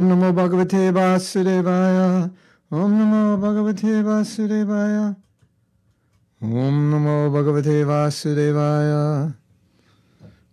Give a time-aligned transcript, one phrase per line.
[0.00, 2.30] Om Namo Bhagavate Vasudevaya.
[2.70, 5.16] Om Namo Bhagavate Vasudevaya.
[6.40, 9.34] Om Namo Bhagavate Vasudevaya.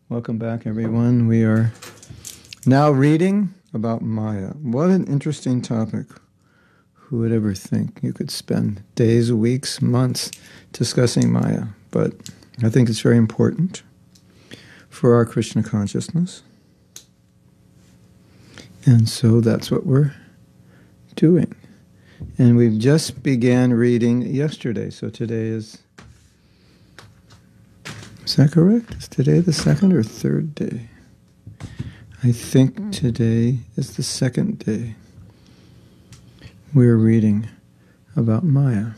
[0.10, 1.28] Welcome back, everyone.
[1.28, 1.72] We are
[2.66, 4.54] now reading about Maya.
[4.64, 6.08] What an interesting topic.
[6.94, 10.32] Who would ever think you could spend days, weeks, months
[10.72, 11.66] discussing Maya?
[11.92, 12.14] But
[12.64, 13.84] I think it's very important
[14.90, 16.42] for our Krishna consciousness.
[18.86, 20.14] And so that's what we're
[21.16, 21.54] doing.
[22.38, 24.92] And we've just began reading yesterday.
[24.92, 25.80] So today is
[28.26, 28.94] Is that correct?
[28.96, 30.90] Is today the second or third day?
[32.24, 32.92] I think hmm.
[32.92, 34.96] today is the second day.
[36.74, 37.48] We're reading
[38.16, 38.92] about Maya.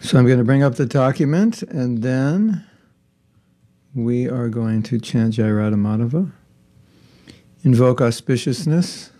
[0.00, 2.64] So I'm going to bring up the document and then
[3.94, 6.32] we are going to chant Jaya Radha Madhava
[7.64, 9.10] invoke auspiciousness,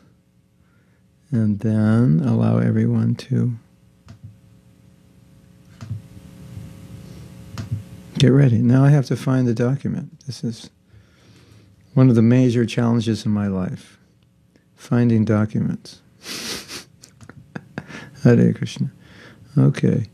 [1.30, 3.54] and then allow everyone to
[8.18, 8.58] get ready.
[8.58, 10.20] Now I have to find the document.
[10.26, 10.70] This is
[11.94, 13.98] one of the major challenges in my life
[14.76, 16.02] finding documents.
[18.22, 18.90] Hare Krishna.
[19.56, 20.06] Okay.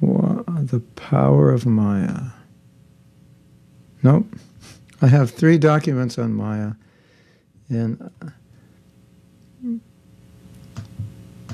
[0.00, 2.30] The power of Maya.
[4.02, 4.26] Nope.
[5.00, 6.72] I have three documents on Maya
[7.68, 8.28] and uh,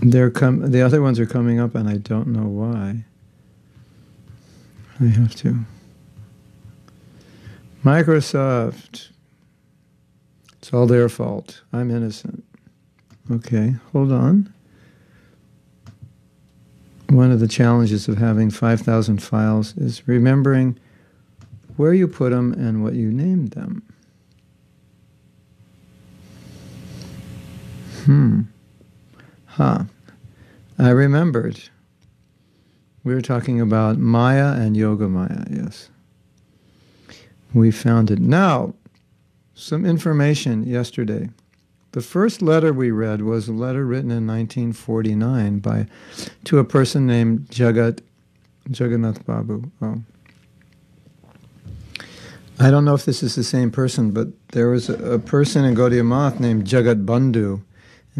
[0.02, 3.04] they're com- the other ones are coming up, and I don't know why.
[5.00, 5.64] I have to.
[7.84, 9.08] Microsoft.
[10.58, 11.62] It's all their fault.
[11.72, 12.44] I'm innocent.
[13.30, 14.52] Okay, hold on.
[17.08, 20.78] One of the challenges of having 5,000 files is remembering
[21.76, 23.82] where you put them and what you named them.
[28.04, 28.42] Hmm.
[29.46, 29.84] Huh.
[30.78, 31.60] I remembered.
[33.04, 35.90] We were talking about Maya and Yoga Maya, yes.
[37.52, 38.18] We found it.
[38.18, 38.74] Now,
[39.54, 41.28] some information yesterday.
[41.92, 45.86] The first letter we read was a letter written in 1949 by
[46.44, 48.00] to a person named Jagat
[48.70, 49.70] Jagannath Babu.
[49.82, 50.02] Oh.
[52.60, 55.64] I don't know if this is the same person, but there was a, a person
[55.64, 57.62] in Gaudiya Math named Jagat Bandhu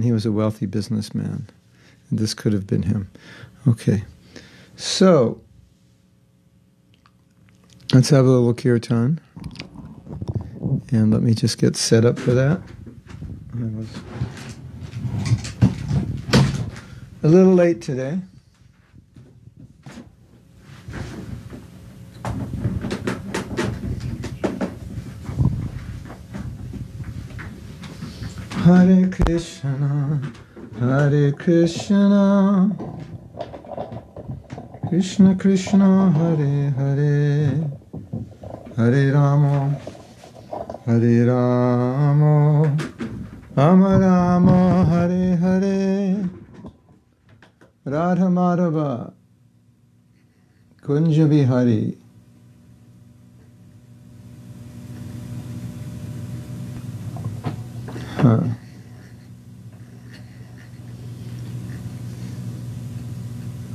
[0.00, 1.46] and he was a wealthy businessman.
[2.08, 3.10] And this could have been him.
[3.68, 4.02] Okay.
[4.74, 5.42] So,
[7.92, 9.20] let's have a little kirtan.
[10.90, 12.62] And let me just get set up for that.
[13.52, 13.88] I was
[17.22, 18.20] a little late today.
[28.70, 30.20] Hare Krishna,
[30.78, 32.70] Hare Krishna,
[34.88, 37.50] Krishna Krishna, Hare Hare,
[38.76, 39.76] Hare Rama,
[40.86, 42.76] Hare Rama,
[43.56, 46.30] Rama Rama, Hare Hare,
[47.84, 49.12] Radha Madhava,
[50.80, 51.96] Kunja Bihari.
[58.20, 58.40] Huh.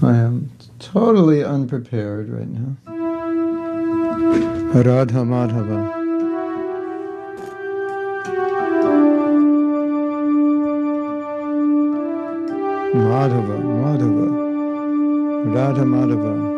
[0.06, 0.52] I am
[0.96, 2.74] totally unprepared right now.
[4.82, 5.92] Radha Madhava.
[12.96, 14.28] Madhava, Madhava,
[15.54, 16.55] Radha Madhava.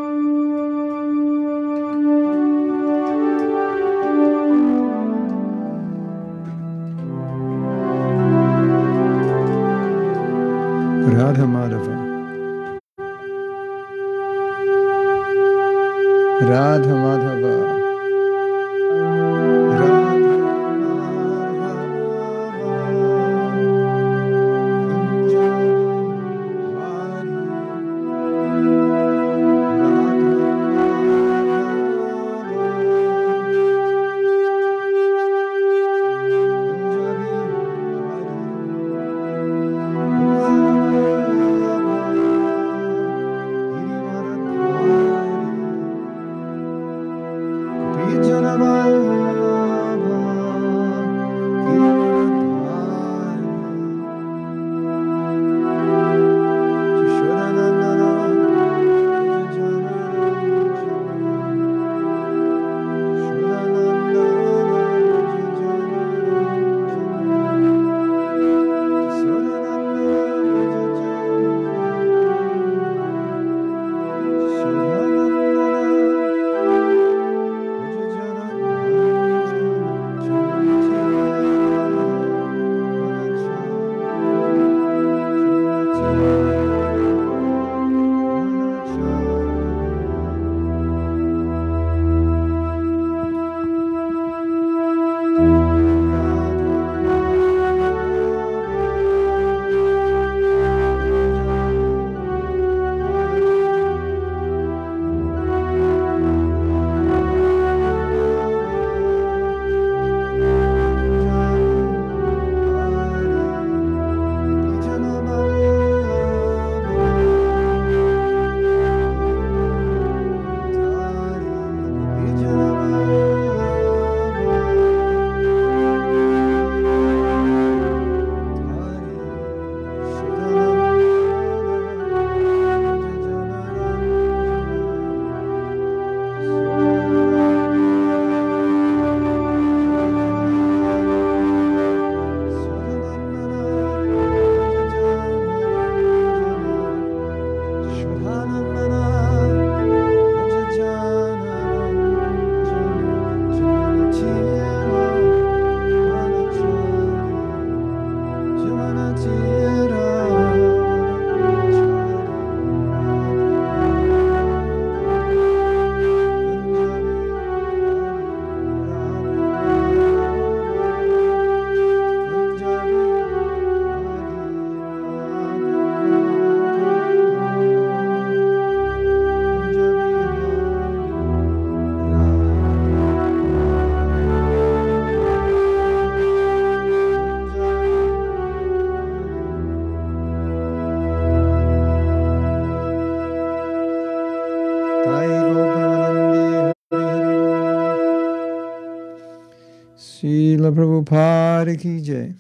[201.09, 202.33] Jai.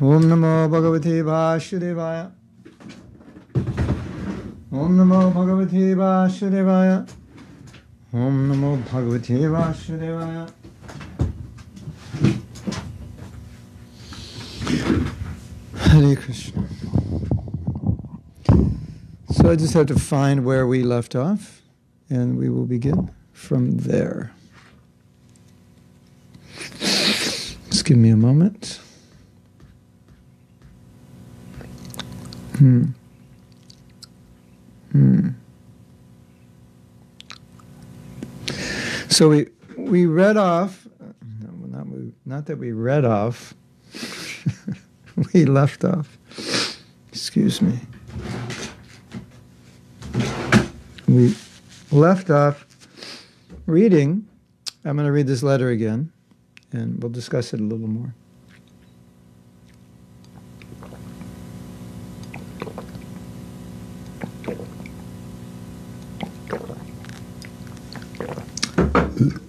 [0.00, 2.32] Om Namo Bhagavate Vasudevaya.
[4.72, 7.06] Om Namo Bhagavate Vasudevaya.
[8.14, 10.50] Om Namo Bhagavate Vasudevaya.
[15.74, 16.64] Hare Krishna.
[19.32, 21.60] So I just have to find where we left off,
[22.08, 24.32] and we will begin from there.
[27.86, 28.80] Give me a moment.
[32.56, 32.86] Hmm.
[34.90, 35.28] Hmm.
[39.08, 39.46] So we
[39.78, 40.88] we read off.
[41.40, 43.54] No, not, we, not that we read off.
[45.32, 46.18] we left off.
[47.10, 47.78] Excuse me.
[51.06, 51.36] We
[51.92, 52.66] left off
[53.66, 54.26] reading.
[54.84, 56.12] I'm going to read this letter again,
[56.72, 58.14] and we'll discuss it a little more.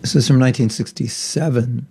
[0.01, 1.85] This is from 1967.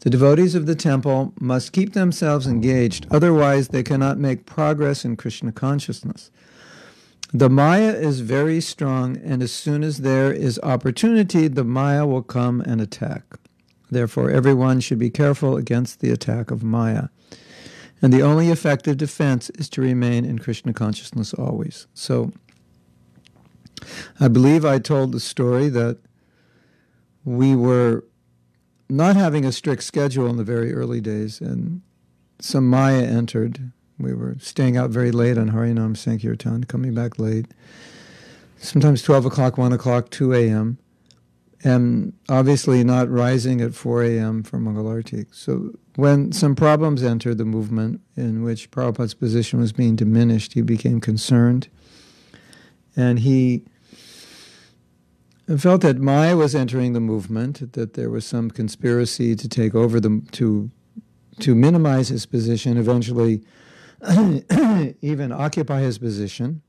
[0.00, 5.16] The devotees of the temple must keep themselves engaged, otherwise, they cannot make progress in
[5.16, 6.30] Krishna consciousness.
[7.34, 12.22] The Maya is very strong, and as soon as there is opportunity, the Maya will
[12.22, 13.24] come and attack.
[13.90, 17.08] Therefore, everyone should be careful against the attack of Maya.
[18.02, 21.86] And the only effective defense is to remain in Krishna consciousness always.
[21.94, 22.32] So,
[24.20, 25.98] I believe I told the story that
[27.24, 28.04] we were
[28.88, 31.82] not having a strict schedule in the very early days, and
[32.38, 33.72] some Maya entered.
[33.98, 37.46] We were staying out very late on Harinam Sankirtan, coming back late,
[38.58, 40.78] sometimes 12 o'clock, 1 o'clock, 2 a.m.,
[41.64, 44.42] and obviously not rising at 4 a.m.
[44.42, 45.26] for Mangalarti.
[45.32, 50.60] So when some problems entered the movement in which Prabhupada's position was being diminished, he
[50.60, 51.68] became concerned,
[52.94, 53.64] and he
[55.58, 59.98] felt that Maya was entering the movement, that there was some conspiracy to take over
[59.98, 60.70] the to
[61.40, 63.42] to minimize his position, eventually
[65.00, 66.62] even occupy his position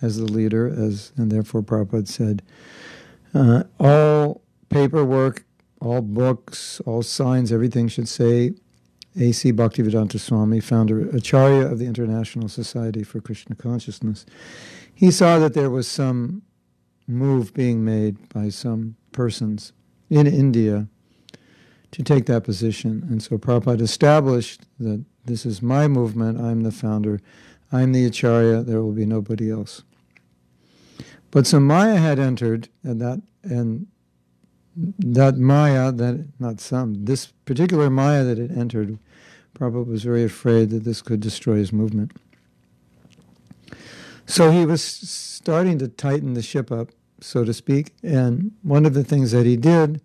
[0.00, 2.42] as the leader, as and therefore Prabhupada said,
[3.34, 5.44] uh, all paperwork,
[5.80, 8.52] all books, all signs, everything should say
[9.18, 9.52] A.C.
[9.52, 14.26] Bhaktivedanta Swami, founder Acharya of the International Society for Krishna Consciousness.
[14.94, 16.42] He saw that there was some
[17.06, 19.72] move being made by some persons
[20.08, 20.86] in India
[21.90, 23.06] to take that position.
[23.10, 27.20] And so Prabhupada established that this is my movement, I'm the founder,
[27.72, 29.82] I'm the Acharya, there will be nobody else.
[31.30, 33.86] But some Maya had entered, and that and
[34.76, 38.98] that Maya, that not some, this particular Maya that had entered,
[39.54, 42.12] Prabhupada was very afraid that this could destroy his movement.
[44.26, 46.90] So he was starting to tighten the ship up
[47.22, 47.94] so to speak.
[48.02, 50.00] And one of the things that he did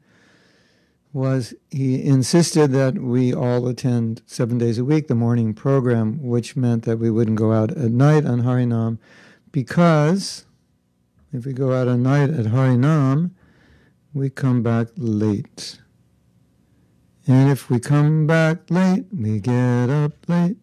[1.13, 6.55] was he insisted that we all attend seven days a week the morning program, which
[6.55, 8.97] meant that we wouldn't go out at night on Harinam,
[9.51, 10.45] because
[11.35, 13.31] if we go out at night at Harinam,
[14.13, 15.79] we come back late.
[17.27, 20.57] And if we come back late, we get up late.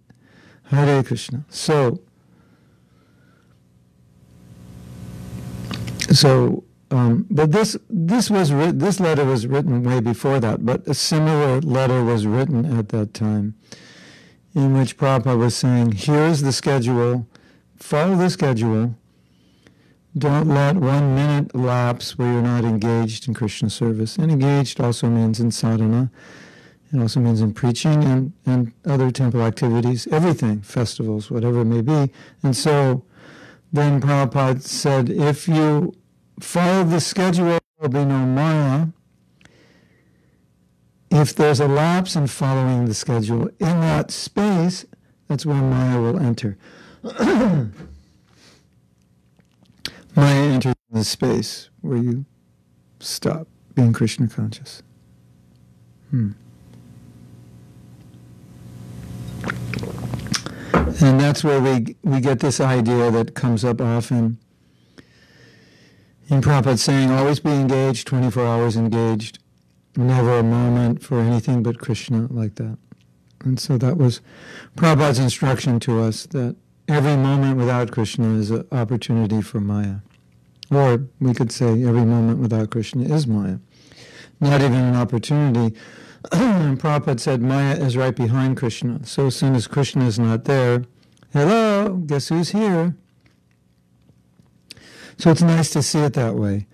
[0.65, 1.45] Hare Krishna.
[1.51, 2.01] So,
[6.13, 10.65] So, um, but this this was this letter was written way before that.
[10.65, 13.55] But a similar letter was written at that time,
[14.55, 17.27] in which Prabhupada was saying, "Here's the schedule.
[17.77, 18.95] Follow the schedule.
[20.17, 24.17] Don't let one minute lapse where you're not engaged in Krishna service.
[24.17, 26.11] And engaged also means in sadhana."
[26.93, 31.81] It also means in preaching and, and other temple activities, everything, festivals, whatever it may
[31.81, 32.13] be.
[32.43, 33.05] And so
[33.73, 35.95] then Prabhupada said, if you
[36.39, 38.89] follow the schedule, there will be no Maya.
[41.11, 44.85] If there's a lapse in following the schedule, in that space,
[45.29, 46.59] that's where Maya will enter.
[50.15, 52.25] Maya enters the space where you
[53.01, 54.83] stop being Krishna conscious.
[56.11, 56.33] Hmm.
[61.01, 64.39] And that's where we, we get this idea that comes up often
[66.29, 69.39] in Prabhupada saying, always be engaged, 24 hours engaged,
[69.97, 72.79] never a moment for anything but Krishna like that.
[73.45, 74.21] And so that was
[74.77, 76.57] Prabhupada's instruction to us that
[76.89, 79.97] every moment without Krishna is an opportunity for Maya.
[80.71, 83.59] Or we could say every moment without Krishna is Maya.
[84.41, 85.77] not even an opportunity.
[86.25, 89.05] Prabhupada said Maya is right behind Krishna.
[89.05, 90.85] So as soon as Krishna is not there,
[91.33, 92.97] hello, guess who's here?
[95.19, 96.67] So it's nice to see it that way.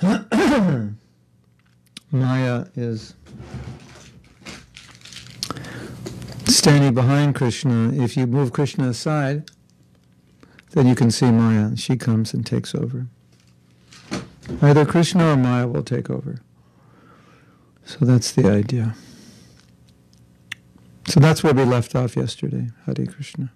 [2.12, 3.14] Maya is
[6.60, 7.90] standing behind Krishna.
[7.90, 9.50] If you move Krishna aside,
[10.72, 11.74] then you can see Maya.
[11.74, 13.06] She comes and takes over.
[14.60, 16.42] Either Krishna or Maya will take over.
[17.86, 18.94] So that's the idea.
[21.08, 23.52] So that's where we left off yesterday, Hare Krishna.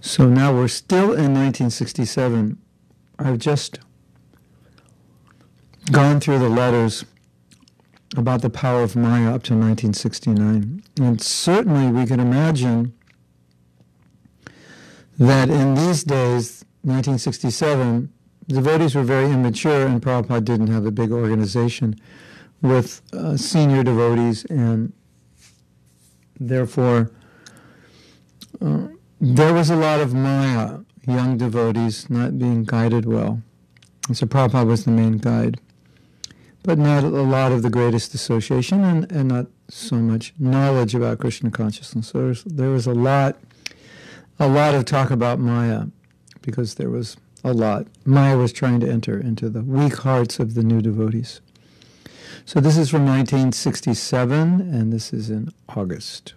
[0.00, 2.56] So now we're still in 1967.
[3.18, 3.80] I've just
[5.92, 7.04] gone through the letters
[8.16, 10.82] about the power of Maya up to 1969.
[11.00, 12.92] And certainly we can imagine
[15.18, 18.12] that in these days, 1967,
[18.48, 21.94] devotees were very immature and Prabhupada didn't have a big organization
[22.62, 24.92] with uh, senior devotees and
[26.38, 27.10] therefore
[28.60, 28.88] uh,
[29.20, 33.40] there was a lot of Maya, young devotees not being guided well.
[34.08, 35.60] And so Prabhupada was the main guide
[36.62, 41.18] but not a lot of the greatest association and, and not so much knowledge about
[41.18, 42.08] Krishna consciousness.
[42.08, 43.38] So there was, there was a lot,
[44.38, 45.86] a lot of talk about Maya,
[46.42, 47.86] because there was a lot.
[48.04, 51.40] Maya was trying to enter into the weak hearts of the new devotees.
[52.44, 56.34] So this is from 1967, and this is in August.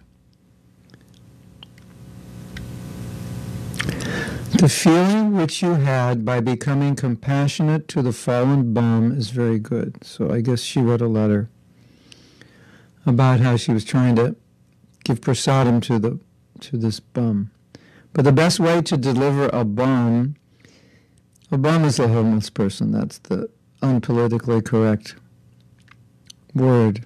[4.58, 10.02] The feeling which you had by becoming compassionate to the fallen bum is very good.
[10.04, 11.50] So I guess she wrote a letter
[13.04, 14.36] about how she was trying to
[15.02, 16.20] give prasadam to the
[16.60, 17.50] to this bum.
[18.12, 20.36] But the best way to deliver a bum,
[21.50, 22.92] a bum is a homeless person.
[22.92, 23.50] That's the
[23.82, 25.16] unpolitically correct
[26.54, 27.04] word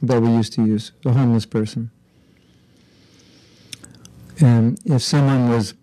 [0.00, 0.92] that we used to use.
[1.04, 1.90] A homeless person.
[4.40, 5.74] And if someone was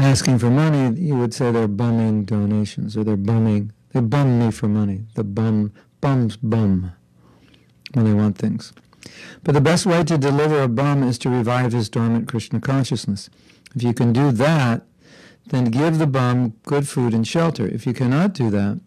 [0.00, 3.72] asking for money, you would say they're bumming donations or they're bumming.
[3.92, 5.02] They bum me for money.
[5.14, 6.92] The bum bums bum
[7.92, 8.72] when they want things.
[9.42, 13.30] But the best way to deliver a bum is to revive his dormant Krishna consciousness.
[13.74, 14.82] If you can do that,
[15.48, 17.66] then give the bum good food and shelter.
[17.66, 18.80] If you cannot do that,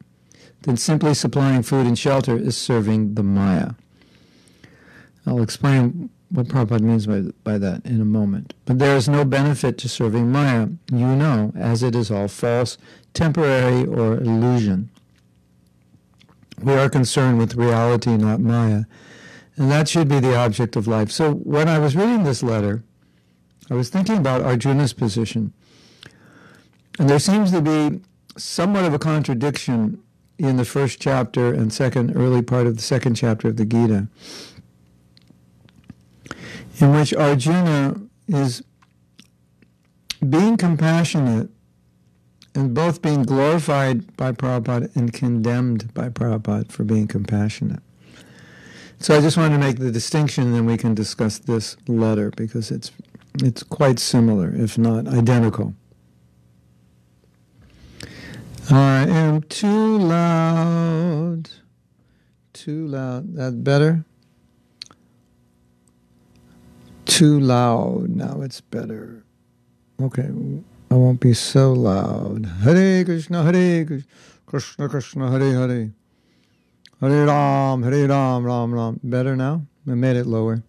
[0.61, 3.71] then simply supplying food and shelter is serving the Maya.
[5.25, 8.55] I'll explain what Prabhupada means by, by that in a moment.
[8.65, 12.77] But there is no benefit to serving Maya, you know, as it is all false,
[13.13, 14.89] temporary, or illusion.
[16.61, 18.85] We are concerned with reality, not Maya.
[19.57, 21.11] And that should be the object of life.
[21.11, 22.83] So when I was reading this letter,
[23.69, 25.53] I was thinking about Arjuna's position.
[26.97, 28.01] And there seems to be
[28.37, 30.01] somewhat of a contradiction
[30.39, 34.07] in the first chapter and second early part of the second chapter of the Gita
[36.79, 37.95] in which Arjuna
[38.27, 38.63] is
[40.27, 41.49] being compassionate
[42.55, 47.81] and both being glorified by Prabhupada and condemned by Prabhupada for being compassionate.
[48.99, 52.31] So I just wanted to make the distinction, and then we can discuss this letter
[52.31, 52.91] because it's
[53.41, 55.73] it's quite similar, if not identical.
[58.69, 61.49] I am too loud.
[62.53, 63.35] Too loud.
[63.35, 64.05] That better?
[67.13, 68.09] Too loud.
[68.09, 69.23] Now it's better.
[70.01, 70.29] Okay,
[70.89, 72.47] I won't be so loud.
[72.63, 74.09] Hare Krishna, Hare Krishna,
[74.47, 75.91] Krishna Krishna, Hare Hare.
[76.99, 78.99] Hare Ram, Hare Ram, Ram Ram.
[79.03, 79.61] Better now?
[79.87, 80.63] I made it lower.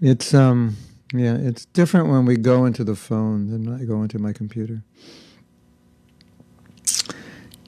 [0.00, 0.76] It's um
[1.12, 4.82] yeah, it's different when we go into the phone than I go into my computer.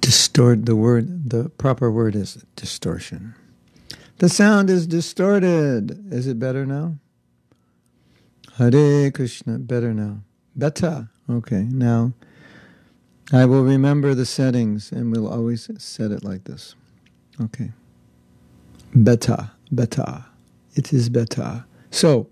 [0.00, 3.35] Distort the word the proper word is distortion.
[4.19, 6.13] The sound is distorted.
[6.13, 6.99] Is it better now?
[8.57, 10.23] Hare Krishna, better now.
[10.57, 11.09] Better.
[11.31, 12.13] Okay, now
[13.33, 16.75] I will remember the settings and we'll always set it like this.
[17.41, 17.71] Okay.
[18.93, 20.25] Better, better.
[20.75, 21.65] It is better.
[21.91, 22.29] So,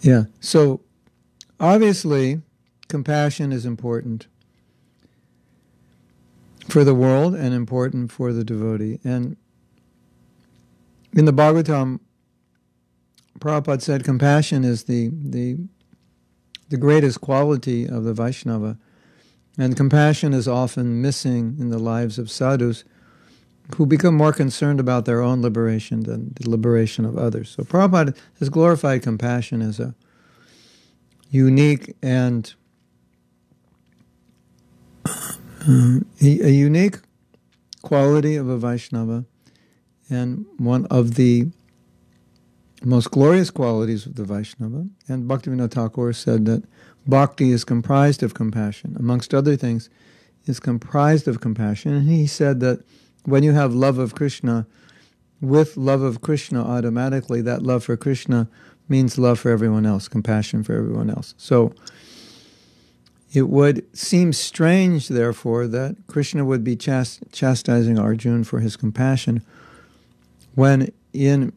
[0.00, 0.80] yeah, so
[1.60, 2.42] obviously
[2.88, 4.26] compassion is important
[6.68, 8.98] for the world and important for the devotee.
[9.04, 9.36] And
[11.12, 12.00] in the Bhagavatam,
[13.38, 15.58] Prabhupada said compassion is the, the,
[16.68, 18.78] the greatest quality of the Vaishnava.
[19.58, 22.84] And compassion is often missing in the lives of sadhus
[23.76, 27.50] who become more concerned about their own liberation than the liberation of others.
[27.50, 29.94] So Prabhupada has glorified compassion as a
[31.30, 32.54] unique and
[35.68, 36.98] Uh, a, unique
[37.82, 39.24] quality of a Vaishnava
[40.10, 41.46] and one of the
[42.84, 44.86] most glorious qualities of the Vaishnava.
[45.08, 46.64] And Bhaktivinoda Thakur said that
[47.06, 49.88] bhakti is comprised of compassion, amongst other things,
[50.46, 51.92] is comprised of compassion.
[51.92, 52.82] And he said that
[53.24, 54.66] when you have love of Krishna,
[55.40, 58.48] with love of Krishna, automatically that love for Krishna
[58.88, 61.34] means love for everyone else, compassion for everyone else.
[61.36, 61.72] So
[63.32, 69.42] it would seem strange, therefore, that Krishna would be chast- chastising Arjuna for his compassion
[70.54, 71.52] when in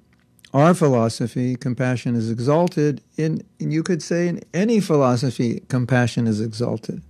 [0.54, 3.02] our philosophy, compassion is exalted.
[3.18, 7.02] In you could say in any philosophy, compassion is exalted.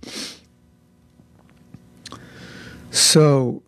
[2.90, 3.62] So,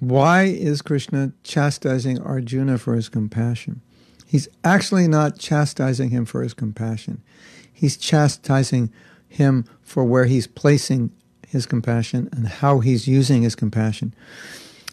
[0.00, 3.82] why is Krishna chastising Arjuna for his compassion?
[4.26, 7.22] He's actually not chastising him for his compassion.
[7.76, 8.90] He's chastising
[9.28, 11.10] him for where he's placing
[11.46, 14.14] his compassion and how he's using his compassion.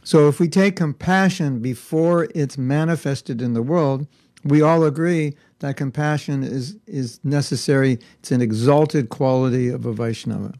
[0.03, 4.05] So if we take compassion before it's manifested in the world,
[4.43, 7.99] we all agree that compassion is, is necessary.
[8.19, 10.53] It's an exalted quality of a Vaishnava.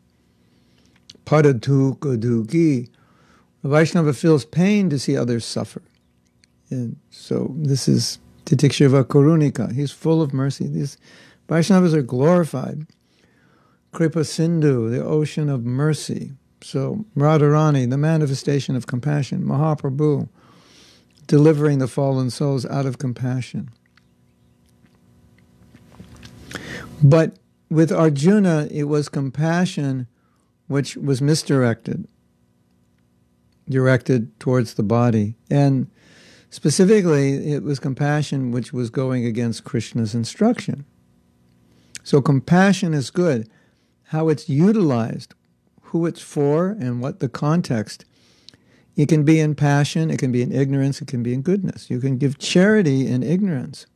[1.26, 2.90] Para duhkha duhkhi.
[3.66, 5.82] A Vaishnava feels pain to see others suffer.
[6.70, 9.74] And so this is Titikshava Karunika.
[9.74, 10.68] He's full of mercy.
[10.68, 10.98] These
[11.48, 12.88] Vaishnavas are glorified.
[13.92, 16.32] Kripa Sindhu, the ocean of mercy.
[16.62, 20.30] So Radharani, the manifestation of compassion, Mahaprabhu,
[21.28, 23.70] delivering the fallen souls out of compassion.
[27.04, 27.38] But
[27.70, 30.08] with Arjuna, it was compassion
[30.68, 32.08] which was misdirected,
[33.68, 35.36] directed towards the body.
[35.52, 35.90] And
[36.50, 40.86] specifically, it was compassion which was going against Krishna's instruction.
[42.04, 43.50] So compassion is good.
[44.08, 45.34] How it's utilized,
[45.82, 48.06] who it's for and what the context.
[48.96, 51.90] It can be in passion, it can be in ignorance, it can be in goodness.
[51.90, 53.88] You can give charity in ignorance.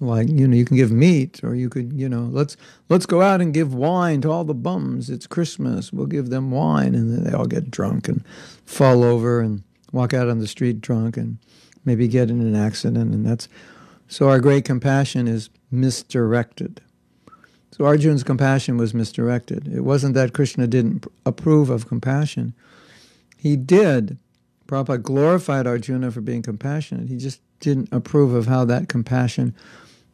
[0.00, 2.56] Like, you know, you can give meat or you could, you know, let's
[2.88, 5.10] let's go out and give wine to all the bums.
[5.10, 5.92] It's Christmas.
[5.92, 8.24] We'll give them wine and then they all get drunk and
[8.64, 11.38] fall over and walk out on the street drunk and
[11.84, 13.48] maybe get in an accident and that's
[14.08, 16.80] so our great compassion is misdirected.
[17.70, 19.68] So Arjun's compassion was misdirected.
[19.72, 22.54] It wasn't that Krishna didn't approve of compassion.
[23.36, 24.18] He did.
[24.66, 27.08] Prabhupada glorified Arjuna for being compassionate.
[27.08, 29.54] He just didn't approve of how that compassion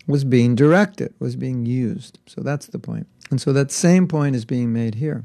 [0.07, 2.19] was being directed, was being used.
[2.27, 3.07] So that's the point.
[3.31, 5.25] And so that same point is being made here.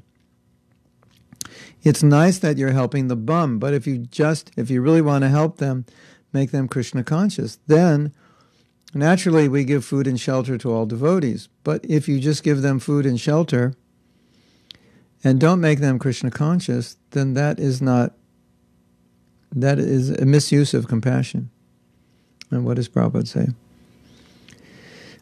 [1.83, 5.23] It's nice that you're helping the bum, but if you just, if you really want
[5.23, 5.85] to help them,
[6.33, 8.13] make them Krishna conscious, then
[8.93, 12.79] Naturally, we give food and shelter to all devotees, but if you just give them
[12.79, 13.75] food and shelter
[15.23, 18.13] and don't make them Krishna conscious, then that is not,
[19.51, 21.51] that is a misuse of compassion.
[22.49, 23.49] And what does Prabhupada say?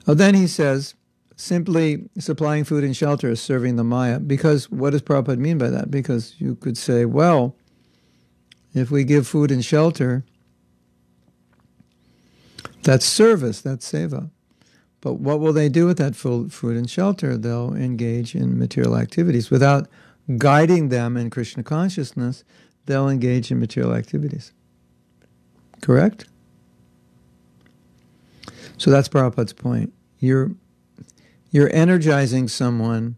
[0.08, 0.96] Oh, then he says,
[1.36, 4.20] simply supplying food and shelter is serving the Maya.
[4.20, 5.92] Because what does Prabhupada mean by that?
[5.92, 7.56] Because you could say, well,
[8.74, 10.24] if we give food and shelter,
[12.88, 14.30] that's service, that's seva.
[15.02, 17.36] But what will they do with that food and shelter?
[17.38, 19.52] They'll engage in material activities.
[19.52, 19.90] Without
[20.38, 22.46] guiding them in Krishna consciousness,
[22.86, 24.54] they'll engage in material activities.
[25.82, 26.28] Correct?
[28.78, 29.92] So that's Prabhupada's point.
[30.20, 30.52] You're,
[31.52, 33.18] you're energizing someone,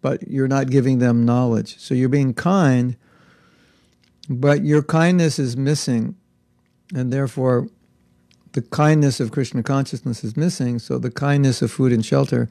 [0.00, 1.76] but you're not giving them knowledge.
[1.80, 2.96] So you're being kind,
[4.28, 6.14] but your kindness is missing.
[6.94, 7.66] And therefore,
[8.52, 12.48] the kindness of Krishna consciousness is missing, so the kindness of food and shelter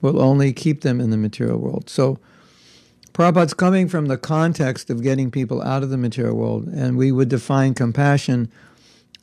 [0.00, 1.88] will only keep them in the material world.
[1.88, 2.18] So
[3.12, 7.10] Prabhupada's coming from the context of getting people out of the material world, and we
[7.10, 8.50] would define compassion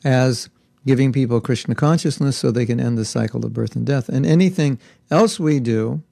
[0.04, 0.48] as
[0.86, 4.08] giving people Krishna consciousness so they can end the cycle of birth and death.
[4.08, 4.78] And anything
[5.10, 6.02] else we do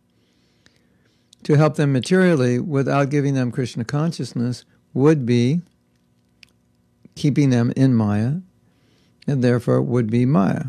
[1.44, 4.64] to help them materially without giving them Krishna consciousness
[4.94, 5.60] would be
[7.14, 8.36] keeping them in Maya
[9.26, 10.66] and therefore would be Maya.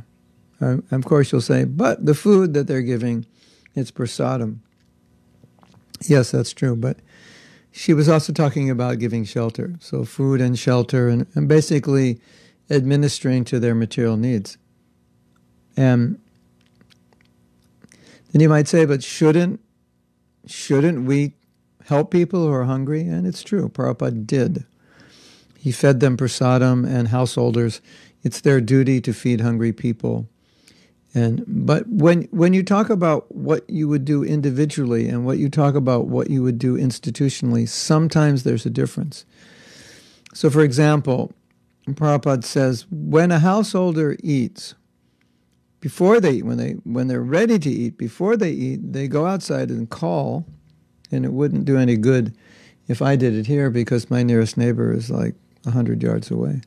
[0.61, 3.25] Uh, of course, you'll say, but the food that they're giving,
[3.73, 4.59] it's prasadam.
[6.01, 6.97] Yes, that's true, but
[7.71, 9.75] she was also talking about giving shelter.
[9.79, 12.19] So, food and shelter, and, and basically
[12.69, 14.57] administering to their material needs.
[15.75, 16.19] And
[18.31, 19.59] then you might say, but shouldn't
[20.47, 21.33] shouldn't we
[21.85, 23.01] help people who are hungry?
[23.01, 24.65] And it's true, Prabhupada did.
[25.57, 27.81] He fed them prasadam and householders
[28.25, 30.27] it's their duty to feed hungry people.
[31.13, 35.47] And but when when you talk about what you would do individually and what you
[35.47, 39.23] talk about what you would do institutionally, sometimes there's a difference.
[40.33, 41.31] So, for example,
[41.87, 44.73] Prabhupada says when a householder eats,
[45.79, 49.69] before they when they when they're ready to eat, before they eat, they go outside
[49.69, 50.45] and call,
[51.11, 52.35] and it wouldn't do any good
[52.87, 55.35] if I did it here because my nearest neighbor is like
[55.71, 56.61] hundred yards away.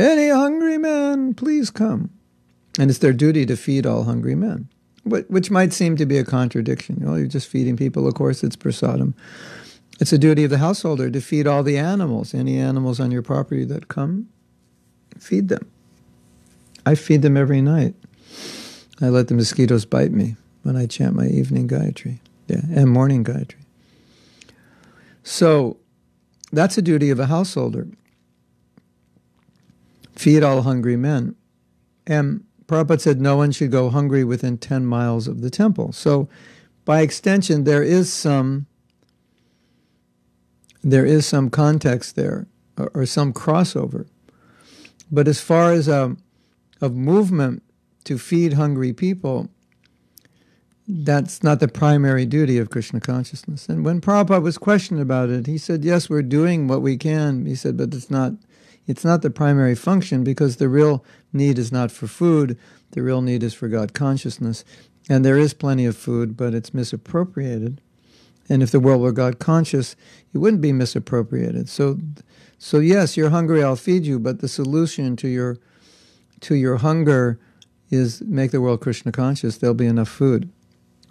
[0.00, 2.10] Any hungry man, please come.
[2.78, 4.68] And it's their duty to feed all hungry men,
[5.04, 6.96] which might seem to be a contradiction.
[7.00, 8.06] You know, you're just feeding people.
[8.06, 9.12] Of course, it's prasadam.
[10.00, 12.32] It's a duty of the householder to feed all the animals.
[12.32, 14.30] Any animals on your property that come,
[15.18, 15.70] feed them.
[16.86, 17.94] I feed them every night.
[19.02, 23.22] I let the mosquitoes bite me when I chant my evening Gayatri yeah, and morning
[23.22, 23.64] Gayatri.
[25.22, 25.76] So
[26.52, 27.86] that's a duty of a householder.
[30.20, 31.34] Feed all hungry men.
[32.06, 35.92] And Prabhupada said no one should go hungry within 10 miles of the temple.
[35.92, 36.28] So,
[36.84, 38.66] by extension, there is some
[40.82, 44.06] there is some context there or, or some crossover.
[45.10, 46.18] But as far as um,
[46.82, 47.62] a, a movement
[48.04, 49.48] to feed hungry people,
[50.86, 53.70] that's not the primary duty of Krishna consciousness.
[53.70, 57.46] And when Prabhupada was questioned about it, he said, Yes, we're doing what we can.
[57.46, 58.34] He said, but it's not
[58.90, 62.58] it's not the primary function because the real need is not for food,
[62.90, 64.64] the real need is for God consciousness.
[65.08, 67.80] And there is plenty of food, but it's misappropriated.
[68.48, 69.94] And if the world were God conscious,
[70.34, 71.68] it wouldn't be misappropriated.
[71.68, 71.98] So,
[72.58, 75.56] so yes, you're hungry, I'll feed you, but the solution to your
[76.40, 77.38] to your hunger
[77.90, 79.58] is make the world Krishna conscious.
[79.58, 80.50] There'll be enough food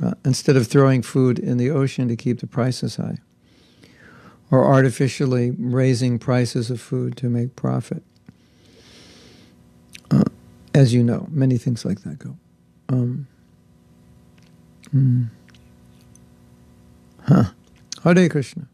[0.03, 3.19] uh, instead of throwing food in the ocean to keep the prices high
[4.51, 8.03] or artificially raising prices of food to make profit.
[10.09, 10.23] Uh,
[10.73, 12.35] as you know, many things like that go.
[12.89, 13.27] Um,
[14.93, 15.27] mm.
[17.23, 17.43] Huh.
[18.03, 18.67] Hare Krishna.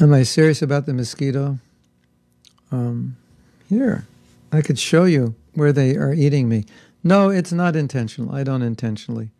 [0.00, 1.58] Am I serious about the mosquito?
[2.70, 3.16] Um,
[3.68, 4.06] here,
[4.52, 6.64] I could show you where they are eating me.
[7.02, 8.34] No, it's not intentional.
[8.34, 9.30] I don't intentionally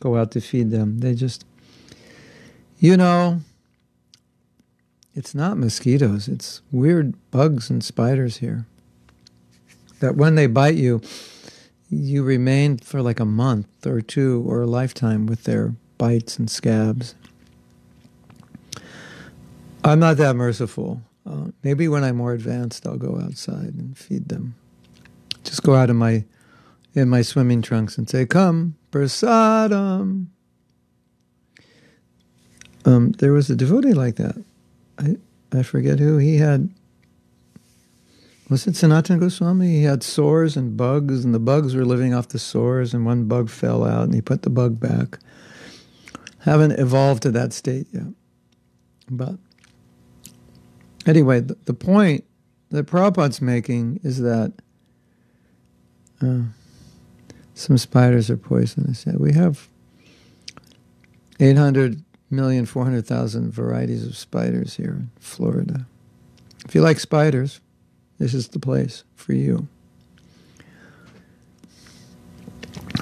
[0.00, 0.98] go out to feed them.
[1.00, 1.44] They just
[2.78, 3.40] you know,
[5.14, 8.66] it's not mosquitoes, it's weird bugs and spiders here.
[10.00, 11.00] That when they bite you,
[11.90, 16.50] you remain for like a month or two or a lifetime with their bites and
[16.50, 17.14] scabs.
[19.82, 21.02] I'm not that merciful.
[21.26, 24.54] Uh, maybe when I'm more advanced, I'll go outside and feed them.
[25.44, 26.24] Just go out in my
[26.94, 30.28] in my swimming trunks and say, "Come, prasadam."
[32.84, 34.42] Um, there was a devotee like that.
[34.98, 35.16] I
[35.52, 36.70] I forget who he had.
[38.48, 39.68] Was it Sanatana Goswami?
[39.68, 43.24] He had sores and bugs, and the bugs were living off the sores, and one
[43.24, 45.18] bug fell out, and he put the bug back.
[46.40, 48.06] Haven't evolved to that state yet.
[49.10, 49.36] But
[51.06, 52.24] anyway, the, the point
[52.70, 54.52] that Prabhupada's making is that
[56.22, 56.40] uh,
[57.54, 59.04] some spiders are poisonous.
[59.06, 59.68] Yeah, we have
[61.40, 65.86] 800 million four hundred thousand varieties of spiders here in Florida.
[66.66, 67.60] If you like spiders,
[68.18, 69.68] this is the place for you.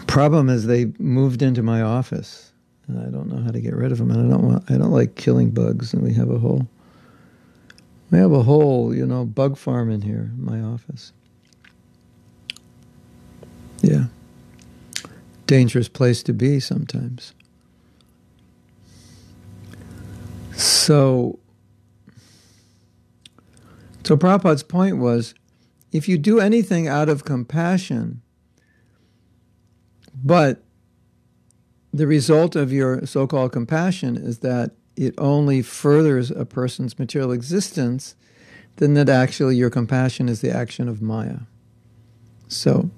[0.07, 2.53] Problem is they moved into my office,
[2.87, 4.11] and I don't know how to get rid of them.
[4.11, 6.67] And I don't want I don't like killing bugs, and we have a whole
[8.11, 11.13] we have a whole you know bug farm in here in my office.
[13.83, 14.05] Yeah,
[15.47, 17.35] dangerous place to be sometimes.
[20.57, 21.39] So,
[24.05, 25.35] so Prabhupada's point was
[25.93, 28.23] if you do anything out of compassion,
[30.15, 30.63] but
[31.93, 37.33] the result of your so called compassion is that it only furthers a person's material
[37.33, 38.15] existence,
[38.77, 41.41] then that actually your compassion is the action of Maya.
[42.49, 42.91] So,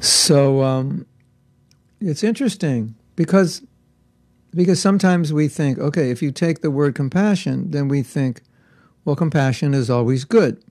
[0.00, 1.06] so um,
[2.00, 3.62] it's interesting because
[4.54, 8.42] because sometimes we think, okay, if you take the word compassion, then we think,
[9.04, 10.62] well, compassion is always good.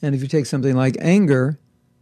[0.00, 1.58] And if you take something like anger,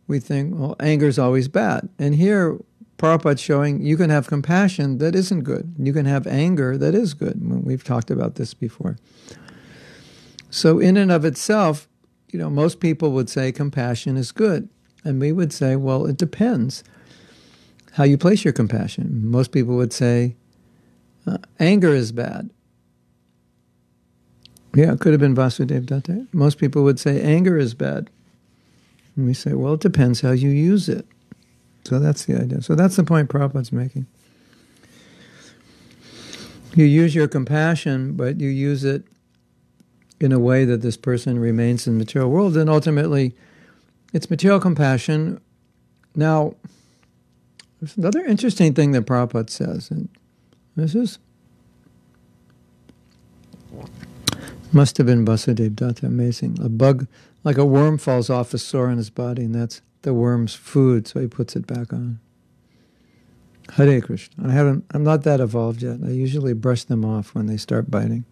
[0.06, 1.88] we think, well, anger is always bad.
[1.98, 2.58] And here,
[2.98, 5.74] Prabhupada's showing you can have compassion that isn't good.
[5.78, 7.40] You can have anger that is good.
[7.64, 8.96] We've talked about this before.
[10.50, 11.88] So, in and of itself,
[12.30, 14.68] you know, most people would say compassion is good.
[15.04, 16.84] And we would say, well, it depends
[17.92, 19.20] how you place your compassion.
[19.24, 20.36] Most people would say
[21.26, 22.50] uh, anger is bad.
[24.74, 26.26] Yeah, it could have been Vasudev Datta.
[26.32, 28.08] Most people would say anger is bad.
[29.16, 31.06] And we say, well, it depends how you use it.
[31.84, 32.62] So that's the idea.
[32.62, 34.06] So that's the point Prabhupada's making.
[36.74, 39.04] You use your compassion, but you use it
[40.20, 43.34] in a way that this person remains in the material world, and ultimately,
[44.14, 45.40] it's material compassion.
[46.14, 46.54] Now,
[47.80, 50.08] there's another interesting thing that Prabhupada says, and
[50.76, 51.18] this is
[54.72, 56.58] must have been Vasudev Datta, amazing.
[56.62, 57.06] A bug,
[57.44, 61.06] like a worm, falls off a sore in his body, and that's the worm's food,
[61.06, 62.18] so he puts it back on.
[63.74, 64.48] Hare Krishna.
[64.48, 64.84] I haven't.
[64.92, 65.98] I'm not that evolved yet.
[66.04, 68.24] I usually brush them off when they start biting.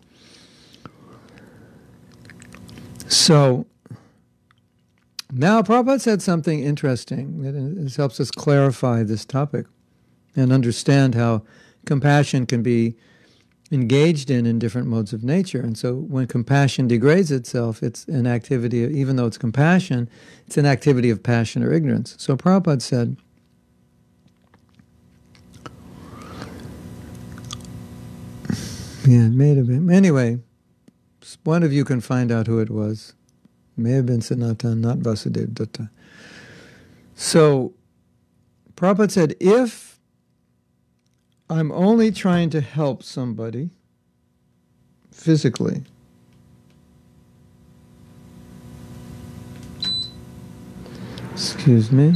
[3.07, 3.67] So
[5.33, 9.67] now Prabhupada said something interesting that helps us clarify this topic
[10.37, 11.43] and understand how
[11.87, 12.95] compassion can be
[13.73, 15.61] engaged in in different modes of nature.
[15.61, 20.09] And so when compassion degrades itself, it's an activity, even though it's compassion,
[20.47, 22.17] it's an activity of passion or ignorance.
[22.19, 23.17] So Prabhupada said,
[29.07, 29.89] yeah, it may have been.
[29.89, 30.41] Anyway,
[31.45, 33.15] one of you can find out who it was.
[33.79, 35.91] It may have been Sanatan, not Vasudev Datta.
[37.15, 37.73] So
[38.75, 39.90] Prabhupada said, if
[41.51, 43.71] I'm only trying to help somebody
[45.11, 45.83] physically.
[51.33, 52.15] Excuse me.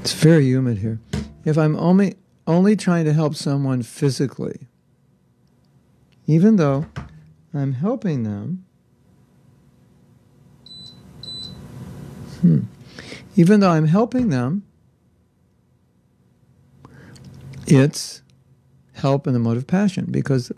[0.00, 0.98] It's very humid here.
[1.44, 2.16] If I'm only
[2.48, 4.66] only trying to help someone physically,
[6.26, 6.86] even though
[7.54, 8.64] I'm helping them,
[12.40, 12.62] hmm
[13.36, 14.64] even though I'm helping them,
[17.66, 18.22] it's
[18.94, 20.52] help in the mode of passion because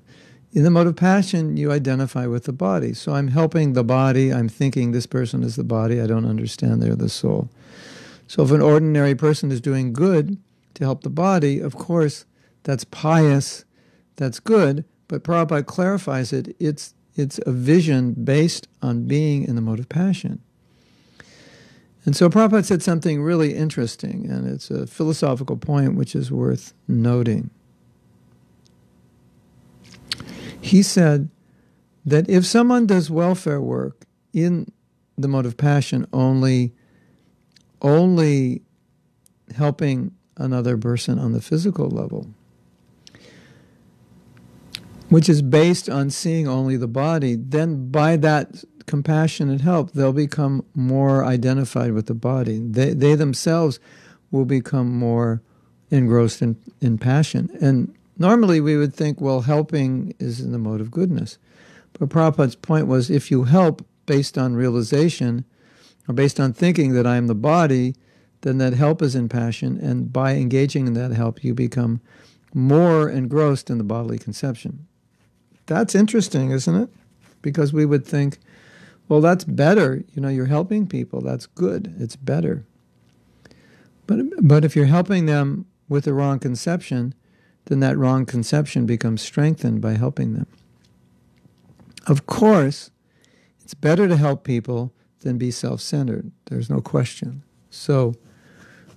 [0.52, 2.94] in the mode of passion you identify with the body.
[2.94, 6.82] So I'm helping the body, I'm thinking this person is the body, I don't understand
[6.82, 7.50] they're the soul.
[8.26, 10.38] So if an ordinary person is doing good
[10.74, 12.24] to help the body, of course
[12.62, 13.64] that's pious,
[14.16, 19.61] that's good, but Prabhupada clarifies it, it's it's a vision based on being in the
[19.61, 20.40] mode of passion.
[22.04, 26.72] And so Prabhupada said something really interesting, and it's a philosophical point which is worth
[26.87, 27.50] noting.
[30.61, 31.28] He said
[32.04, 34.72] that if someone does welfare work in
[35.16, 36.72] the mode of passion only,
[37.82, 38.62] only
[39.54, 42.28] helping another person on the physical level,
[45.08, 50.12] which is based on seeing only the body, then by that compassion and help, they'll
[50.12, 52.59] become more identified with the body.
[52.59, 53.79] They, they themselves
[54.31, 55.42] will become more
[55.90, 57.51] engrossed in, in passion.
[57.61, 61.38] And normally we would think, well, helping is in the mode of goodness.
[61.92, 65.44] But Prabhupada's point was if you help based on realization
[66.09, 67.94] or based on thinking that I am the body,
[68.40, 69.79] then that help is in passion.
[69.79, 72.01] And by engaging in that help, you become
[72.55, 74.87] more engrossed in the bodily conception.
[75.66, 76.88] That's interesting, isn't it?
[77.42, 78.38] Because we would think,
[79.09, 80.05] well, that's better.
[80.12, 81.21] You know, you're helping people.
[81.21, 81.94] That's good.
[81.99, 82.64] It's better.
[84.07, 87.14] But, but if you're helping them with the wrong conception,
[87.66, 90.47] then that wrong conception becomes strengthened by helping them.
[92.07, 92.90] Of course,
[93.62, 96.31] it's better to help people than be self centered.
[96.47, 97.42] There's no question.
[97.71, 98.14] So,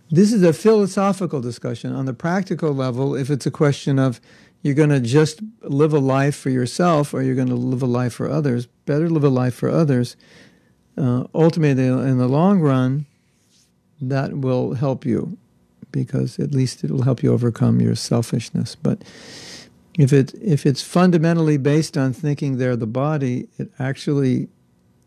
[0.10, 1.94] this is a philosophical discussion.
[1.94, 4.20] On the practical level, if it's a question of
[4.62, 7.88] you're going to just live a life for yourself or you're going to live a
[7.88, 10.16] life for others, better live a life for others.
[10.98, 13.06] Uh, ultimately, in the long run,
[14.00, 15.38] that will help you
[15.92, 18.76] because at least it will help you overcome your selfishness.
[18.76, 19.04] But
[19.98, 24.48] if it if it's fundamentally based on thinking they're the body, it actually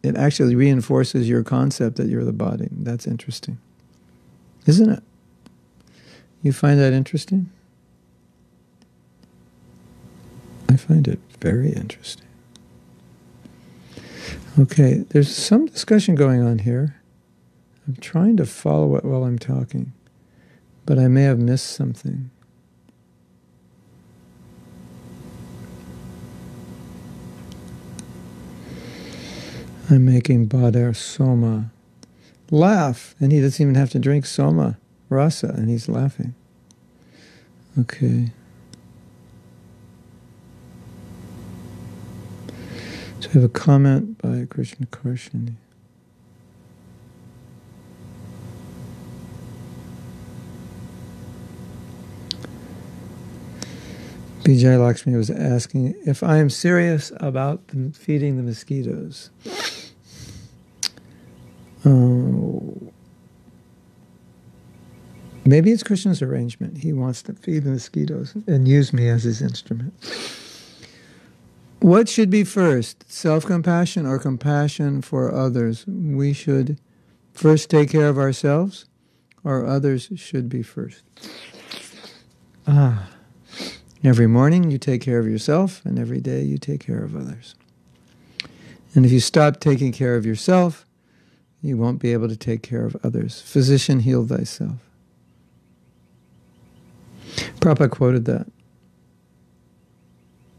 [0.02, 2.68] it actually reinforces your concept that you're the body.
[2.70, 3.58] That's interesting,
[4.66, 5.02] isn't it?
[6.42, 7.50] You find that interesting?
[10.74, 12.26] I find it very interesting.
[14.58, 16.96] Okay, there's some discussion going on here.
[17.86, 19.92] I'm trying to follow it while I'm talking,
[20.84, 22.28] but I may have missed something.
[29.88, 31.70] I'm making Badar Soma
[32.50, 34.76] laugh, and he doesn't even have to drink Soma
[35.08, 36.34] Rasa, and he's laughing.
[37.78, 38.32] Okay.
[43.24, 45.54] So I have a comment by Krishna Karshini.
[54.42, 57.62] Vijay Lakshmi was asking if I am serious about
[57.94, 59.30] feeding the mosquitoes.
[61.82, 62.90] Uh,
[65.46, 66.76] maybe it's Krishna's arrangement.
[66.76, 69.94] He wants to feed the mosquitoes and use me as his instrument.
[71.84, 75.86] What should be first, self compassion or compassion for others?
[75.86, 76.80] We should
[77.34, 78.86] first take care of ourselves,
[79.44, 81.02] or others should be first.
[82.66, 83.10] Ah.
[84.02, 87.54] Every morning you take care of yourself, and every day you take care of others.
[88.94, 90.86] And if you stop taking care of yourself,
[91.60, 93.42] you won't be able to take care of others.
[93.42, 94.78] Physician, heal thyself.
[97.60, 98.46] Prabhupada quoted that.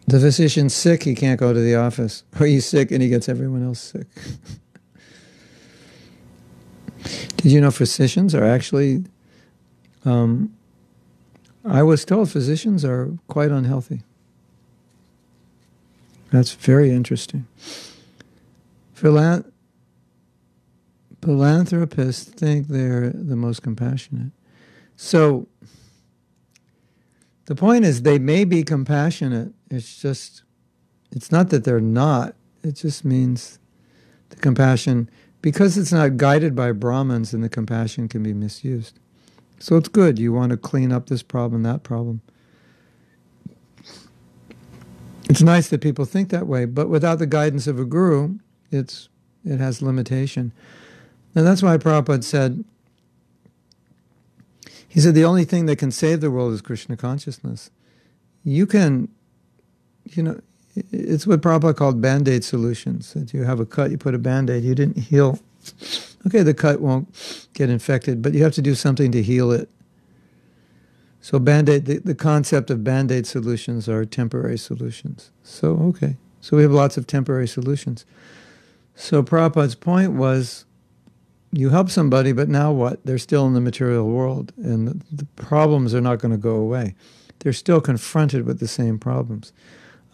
[0.07, 2.23] The physician's sick, he can't go to the office.
[2.39, 4.07] Or he's sick and he gets everyone else sick.
[7.37, 9.05] Did you know physicians are actually
[10.05, 10.55] um,
[11.65, 14.03] I was told physicians are quite unhealthy.
[16.31, 17.47] That's very interesting.
[18.95, 19.51] Philan-
[21.23, 24.31] philanthropists think they're the most compassionate.
[24.95, 25.47] So
[27.45, 29.53] the point is, they may be compassionate.
[29.69, 30.43] It's just,
[31.11, 32.35] it's not that they're not.
[32.63, 33.59] It just means
[34.29, 35.09] the compassion,
[35.41, 38.99] because it's not guided by Brahmins, and the compassion can be misused.
[39.59, 40.19] So it's good.
[40.19, 42.21] You want to clean up this problem, that problem.
[45.29, 48.37] It's nice that people think that way, but without the guidance of a guru,
[48.71, 49.09] it's
[49.43, 50.51] it has limitation.
[51.35, 52.63] And that's why Prabhupada said,
[54.87, 57.69] he said the only thing that can save the world is Krishna consciousness.
[58.43, 59.09] You can,
[60.05, 60.39] you know,
[60.91, 63.13] it's what Prabhupada called band-aid solutions.
[63.13, 65.39] That you have a cut, you put a band-aid, you didn't heal
[66.27, 69.69] Okay, the cut won't get infected, but you have to do something to heal it.
[71.21, 75.31] So band-aid, the, the concept of band-aid solutions are temporary solutions.
[75.43, 76.17] So, okay.
[76.41, 78.05] So we have lots of temporary solutions.
[78.95, 80.65] So Prabhupada's point was,
[81.51, 83.03] you help somebody, but now what?
[83.05, 86.55] They're still in the material world, and the, the problems are not going to go
[86.55, 86.95] away.
[87.39, 89.53] They're still confronted with the same problems.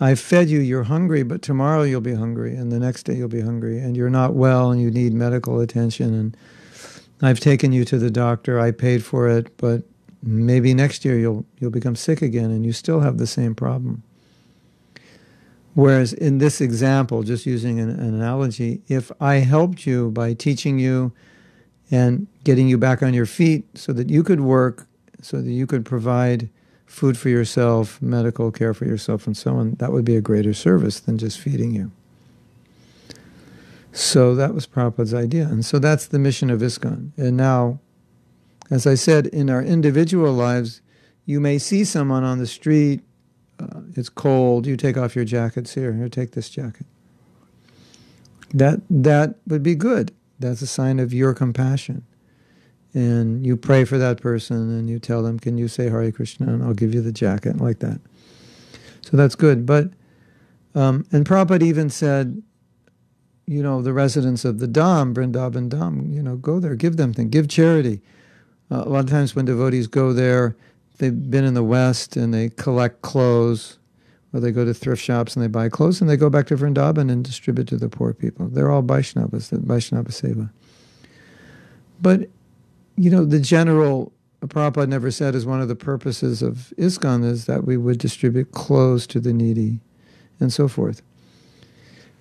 [0.01, 3.27] I fed you, you're hungry, but tomorrow you'll be hungry, and the next day you'll
[3.27, 6.15] be hungry, and you're not well, and you need medical attention.
[6.15, 6.37] And
[7.21, 9.83] I've taken you to the doctor, I paid for it, but
[10.23, 14.01] maybe next year you'll you'll become sick again, and you still have the same problem.
[15.75, 20.79] Whereas in this example, just using an, an analogy, if I helped you by teaching
[20.79, 21.13] you
[21.91, 24.87] and getting you back on your feet so that you could work,
[25.21, 26.49] so that you could provide
[26.91, 30.53] food for yourself, medical care for yourself, and so on, that would be a greater
[30.53, 31.89] service than just feeding you.
[33.93, 35.47] So that was Prabhupada's idea.
[35.47, 37.11] And so that's the mission of ISKCON.
[37.17, 37.79] And now,
[38.69, 40.81] as I said, in our individual lives,
[41.25, 43.01] you may see someone on the street,
[43.57, 46.85] uh, it's cold, you take off your jackets here, here, take this jacket.
[48.53, 50.13] That, that would be good.
[50.39, 52.05] That's a sign of your compassion
[52.93, 56.47] and you pray for that person and you tell them, Can you say Hare Krishna?
[56.47, 57.99] And I'll give you the jacket, like that.
[59.01, 59.65] So that's good.
[59.65, 59.91] But,
[60.75, 62.41] um, and Prabhupada even said,
[63.47, 67.13] you know, the residents of the Dham, Vrindavan Dham, you know, go there, give them
[67.13, 68.01] things, give charity.
[68.71, 70.55] Uh, a lot of times when devotees go there,
[70.99, 73.79] they've been in the West and they collect clothes,
[74.31, 76.55] or they go to thrift shops and they buy clothes and they go back to
[76.55, 78.47] Vrindavan and distribute to the poor people.
[78.47, 80.49] They're all Vaishnavas, Vaishnava Seva.
[82.01, 82.29] But
[83.01, 84.13] you know, the general
[84.45, 88.51] Prabhupada never said is one of the purposes of ISKCON is that we would distribute
[88.51, 89.79] clothes to the needy
[90.39, 91.01] and so forth.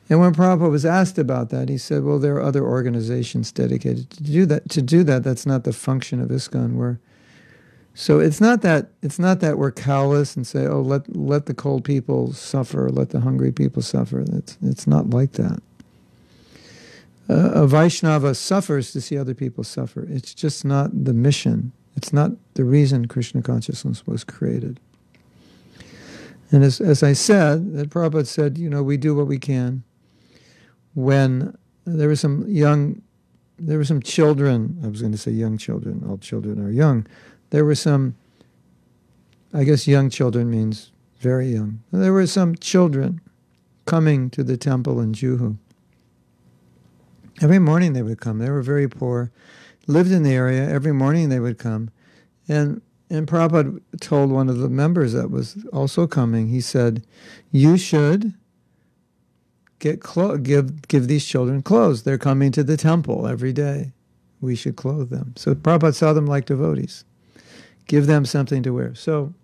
[0.08, 4.10] And when Prabhupada was asked about that, he said, well, there are other organizations dedicated
[4.10, 4.68] to do that.
[4.70, 6.74] To do that, that's not the function of ISKCON.
[6.74, 6.98] We're,
[7.92, 11.54] so it's not that it's not that we're callous and say, oh, let let the
[11.54, 14.20] cold people suffer, let the hungry people suffer.
[14.20, 15.62] It's it's not like that
[17.30, 20.04] Uh, a Vaishnava suffers to see other people suffer.
[20.10, 21.70] It's just not the mission.
[21.94, 24.80] It's not the reason Krishna consciousness was created.
[26.50, 29.84] And as, as I said, that Prabhupada said, you know, we do what we can.
[30.94, 33.00] When there were some young,
[33.60, 37.06] there were some children, I was going to say young children, all children are young.
[37.50, 38.16] There were some,
[39.54, 41.80] I guess young children means very young.
[41.92, 43.20] There were some children
[43.84, 45.58] coming to the temple in Juhu.
[47.40, 48.38] Every morning they would come.
[48.38, 49.32] They were very poor,
[49.86, 50.68] lived in the area.
[50.68, 51.90] Every morning they would come.
[52.48, 57.04] And, and Prabhupada told one of the members that was also coming, he said,
[57.50, 58.34] You should
[59.78, 62.02] get clo- give, give these children clothes.
[62.02, 63.92] They're coming to the temple every day.
[64.40, 65.34] We should clothe them.
[65.36, 67.04] So Prabhupada saw them like devotees.
[67.86, 68.94] Give them something to wear.
[68.94, 69.34] So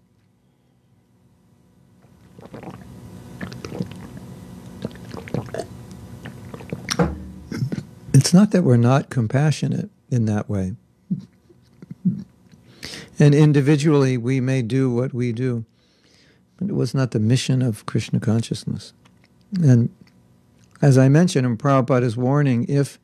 [8.17, 10.75] It's not that we're not compassionate in that way.
[13.19, 15.67] And individually, we may do what we do,
[16.57, 18.95] but it was not the mission of Krishna consciousness.
[19.63, 19.91] And
[20.81, 22.99] as I mentioned in Prabhupada's warning, if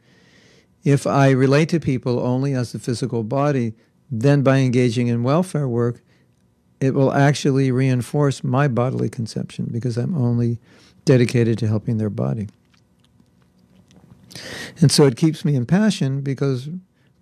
[0.83, 3.75] if I relate to people only as the physical body,
[4.11, 6.01] then by engaging in welfare work,
[6.81, 10.59] it will actually reinforce my bodily conception because I'm only
[11.05, 12.49] dedicated to helping their body.
[14.81, 16.69] And so it keeps me in passion because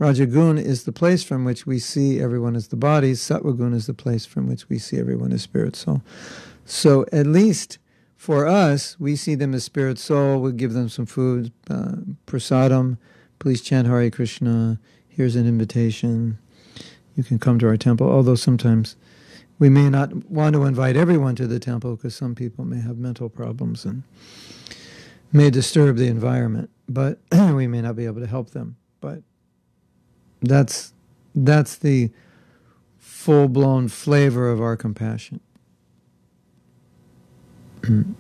[0.01, 3.13] Rajagun is the place from which we see everyone as the body.
[3.13, 6.03] Sattvagun is the place from which we see everyone as spirit soul.
[6.65, 7.79] So at least
[8.17, 10.41] for us, we see them as spirit soul.
[10.41, 11.97] We give them some food, uh,
[12.27, 12.99] prasadam.
[13.39, 14.79] Please chant Hare Krishna.
[15.09, 16.39] Here's an invitation.
[17.17, 18.11] You can come to our temple.
[18.11, 18.97] Although sometimes
[19.59, 22.97] we may not want to invite everyone to the temple because some people may have
[22.97, 24.03] mental problems and
[25.33, 26.71] may disturb the environment.
[26.89, 28.77] But we may not be able to help them.
[29.01, 29.23] But
[30.41, 30.93] that's
[31.35, 32.11] that's the
[32.99, 35.41] full blown flavor of our compassion.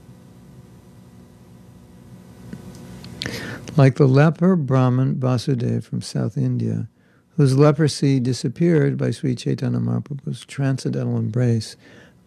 [3.77, 6.89] like the leper Brahmin Vasudev from South India,
[7.37, 11.77] whose leprosy disappeared by Sri Chaitanya Mahaprabhu's transcendental embrace,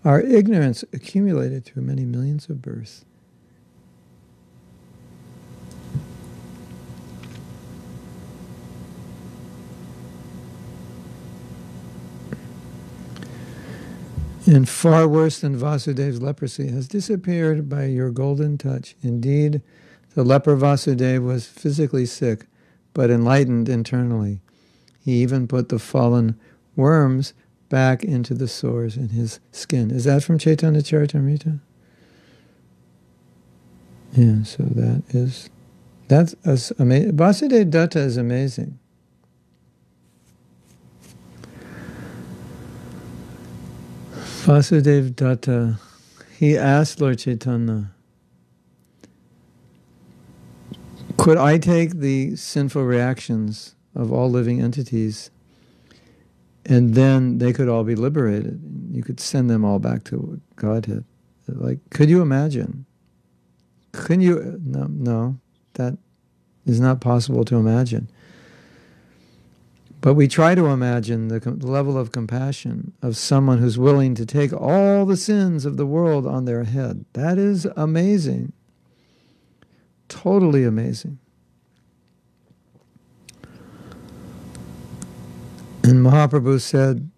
[0.03, 3.05] our ignorance accumulated through many millions of births
[14.45, 18.95] and far worse than Vasudev's leprosy, has disappeared by your golden touch.
[19.01, 19.61] Indeed,
[20.15, 22.45] the leper Vasudev was physically sick,
[22.93, 24.41] but enlightened internally.
[24.99, 26.39] He even put the fallen
[26.75, 27.33] worms
[27.69, 29.91] back into the sores in his skin.
[29.91, 31.59] Is that from Chaitanya Charitamrita?
[34.13, 35.49] Yeah, so that is
[36.07, 37.13] that's amazing.
[37.13, 38.77] Vasudev Datta is amazing.
[44.43, 45.79] Vasudev Datta,
[46.37, 47.91] he asked Lord Chaitanya,
[51.15, 55.31] could I take the sinful reactions of all living entities
[56.65, 58.59] and then they could all be liberated?
[58.91, 61.05] You could send them all back to Godhead.
[61.47, 62.85] Like, could you imagine?
[63.93, 64.59] Can you?
[64.61, 65.39] No, no,
[65.75, 65.97] that
[66.65, 68.09] is not possible to imagine.
[70.03, 74.51] But we try to imagine the level of compassion of someone who's willing to take
[74.51, 77.05] all the sins of the world on their head.
[77.13, 78.51] That is amazing.
[80.09, 81.19] Totally amazing.
[85.83, 87.09] And Mahaprabhu said,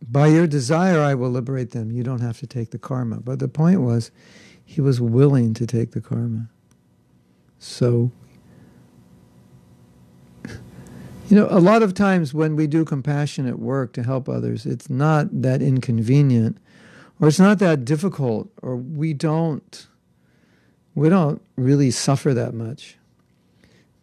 [0.00, 1.92] By your desire, I will liberate them.
[1.92, 3.20] You don't have to take the karma.
[3.20, 4.10] But the point was,
[4.64, 6.48] he was willing to take the karma.
[7.58, 8.12] So
[11.28, 14.88] You know, a lot of times when we do compassionate work to help others, it's
[14.88, 16.56] not that inconvenient
[17.20, 19.86] or it's not that difficult or we don't
[20.94, 22.96] we don't really suffer that much.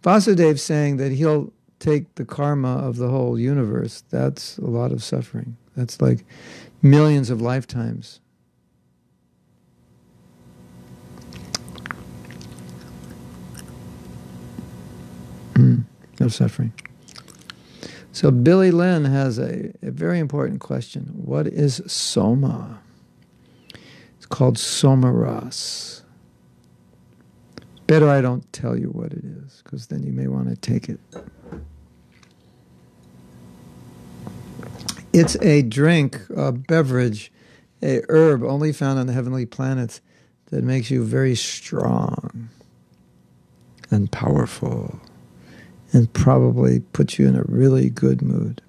[0.04, 4.04] Vasudev's saying that he'll take the karma of the whole universe.
[4.12, 5.58] That's a lot of suffering.
[5.76, 6.24] That's like
[6.84, 8.20] millions of lifetimes.
[15.56, 15.86] Mm,
[16.20, 16.72] of suffering.
[18.16, 21.12] So Billy Lynn has a, a very important question.
[21.16, 22.80] What is soma?
[24.16, 26.02] It's called somaras.
[27.88, 30.88] Better I don't tell you what it is, because then you may want to take
[30.88, 31.02] it.
[35.12, 37.34] It's a drink, a beverage,
[37.84, 40.00] a herb only found on the heavenly planets
[40.52, 42.48] that makes you very strong
[43.92, 45.02] and powerful
[45.96, 48.62] and probably put you in a really good mood.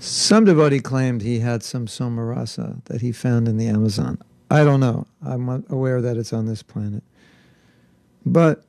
[0.00, 4.18] Some devotee claimed he had some somarasa that he found in the Amazon.
[4.50, 5.06] I don't know.
[5.24, 7.04] I'm aware that it's on this planet.
[8.26, 8.64] But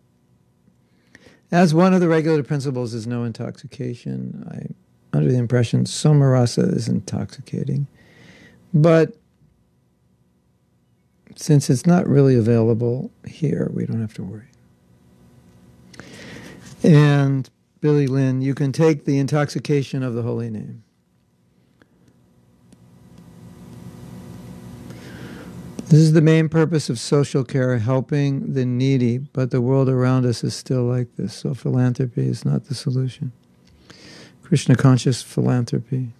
[1.51, 4.75] as one of the regulative principles is no intoxication, I'm
[5.13, 7.87] under the impression somarasa is intoxicating.
[8.75, 9.15] But
[11.35, 14.50] since it's not really available here, we don't have to worry.
[16.83, 20.83] And Billy Lynn, you can take the intoxication of the holy name.
[25.91, 30.25] This is the main purpose of social care, helping the needy, but the world around
[30.25, 33.33] us is still like this, so philanthropy is not the solution.
[34.41, 36.13] Krishna conscious philanthropy.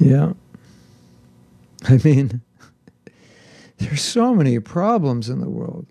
[0.00, 0.32] Yeah.
[1.84, 2.40] I mean,
[3.78, 5.86] there's so many problems in the world.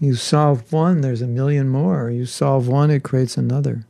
[0.00, 2.10] You solve one, there's a million more.
[2.10, 3.84] You solve one, it creates another.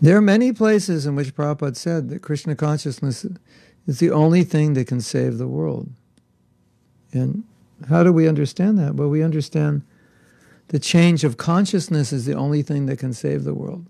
[0.00, 3.24] There are many places in which Prabhupada said that Krishna consciousness
[3.86, 5.90] is the only thing that can save the world.
[7.12, 7.44] And
[7.88, 8.94] how do we understand that?
[8.94, 9.82] Well, we understand
[10.68, 13.86] the change of consciousness is the only thing that can save the world.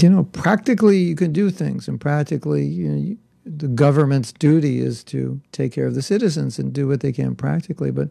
[0.00, 4.80] You know, practically you can do things, and practically you know, you, the government's duty
[4.80, 7.92] is to take care of the citizens and do what they can practically.
[7.92, 8.10] But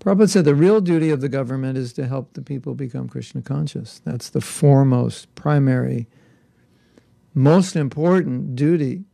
[0.00, 3.40] Prabhupada said the real duty of the government is to help the people become Krishna
[3.40, 4.00] conscious.
[4.04, 6.08] That's the foremost, primary,
[7.34, 9.04] most important duty.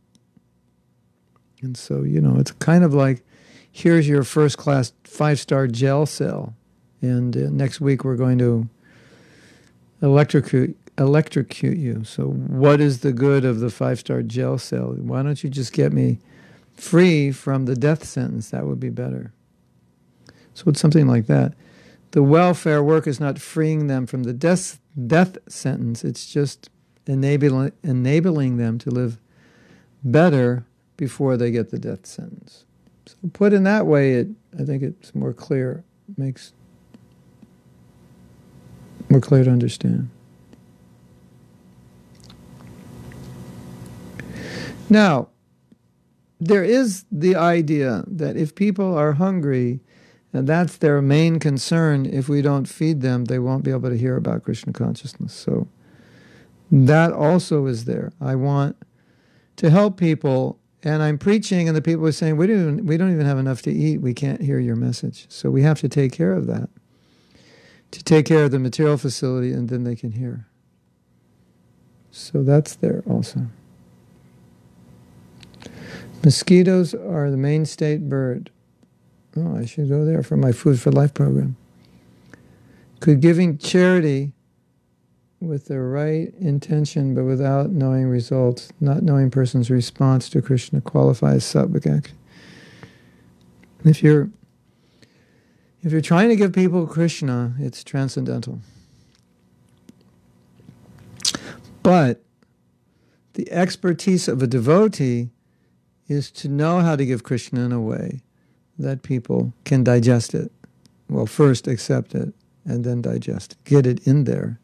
[1.61, 3.23] And so, you know, it's kind of like
[3.71, 6.55] here's your first class five star jail cell.
[7.01, 8.67] And uh, next week we're going to
[10.01, 12.03] electrocute electrocute you.
[12.03, 14.93] So, what is the good of the five star jail cell?
[14.97, 16.19] Why don't you just get me
[16.75, 18.49] free from the death sentence?
[18.49, 19.33] That would be better.
[20.53, 21.53] So, it's something like that.
[22.11, 26.69] The welfare work is not freeing them from the death, death sentence, it's just
[27.07, 29.17] enabling, enabling them to live
[30.03, 30.65] better
[30.97, 32.65] before they get the death sentence.
[33.05, 34.27] So, put in that way, it
[34.59, 35.83] I think it's more clear,
[36.17, 36.53] makes
[39.09, 40.09] more clear to understand.
[44.91, 45.29] Now,
[46.41, 49.79] there is the idea that if people are hungry,
[50.33, 53.97] and that's their main concern, if we don't feed them, they won't be able to
[53.97, 55.33] hear about Krishna consciousness.
[55.33, 55.69] So
[56.69, 58.11] that also is there.
[58.19, 58.75] I want
[59.55, 63.13] to help people, and I'm preaching, and the people are saying, we don't, we don't
[63.13, 64.01] even have enough to eat.
[64.01, 65.25] We can't hear your message.
[65.29, 66.69] So we have to take care of that,
[67.91, 70.47] to take care of the material facility, and then they can hear.
[72.11, 73.47] So that's there also.
[76.23, 78.51] Mosquitoes are the main state bird.
[79.35, 81.55] Oh, I should go there for my Food for Life program.
[82.99, 84.33] Could giving charity
[85.39, 91.33] with the right intention but without knowing results, not knowing person's response to Krishna qualify
[91.33, 92.17] as sattvic action?
[93.83, 94.29] If you're
[95.81, 98.59] if you're trying to give people Krishna, it's transcendental.
[101.81, 102.21] But
[103.33, 105.31] the expertise of a devotee
[106.11, 108.21] is to know how to give Krishna in a way
[108.77, 110.51] that people can digest it.
[111.09, 112.33] Well, first accept it
[112.65, 114.59] and then digest it, get it in there.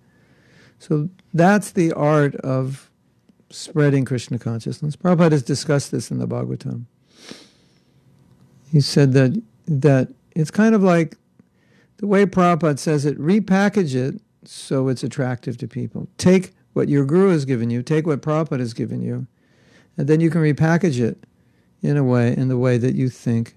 [0.80, 2.92] So that's the art of
[3.50, 4.96] spreading Krishna consciousness.
[4.96, 6.86] Prabhupada has discussed this in the Bhagavatam.
[8.70, 11.18] He said that that it's kind of like
[11.98, 16.08] the way Prabhupada says it, repackage it so it's attractive to people.
[16.18, 19.28] Take what your guru has given you, take what Prabhupada has given you,
[19.98, 21.24] and then you can repackage it
[21.82, 23.56] in a way, in the way that you think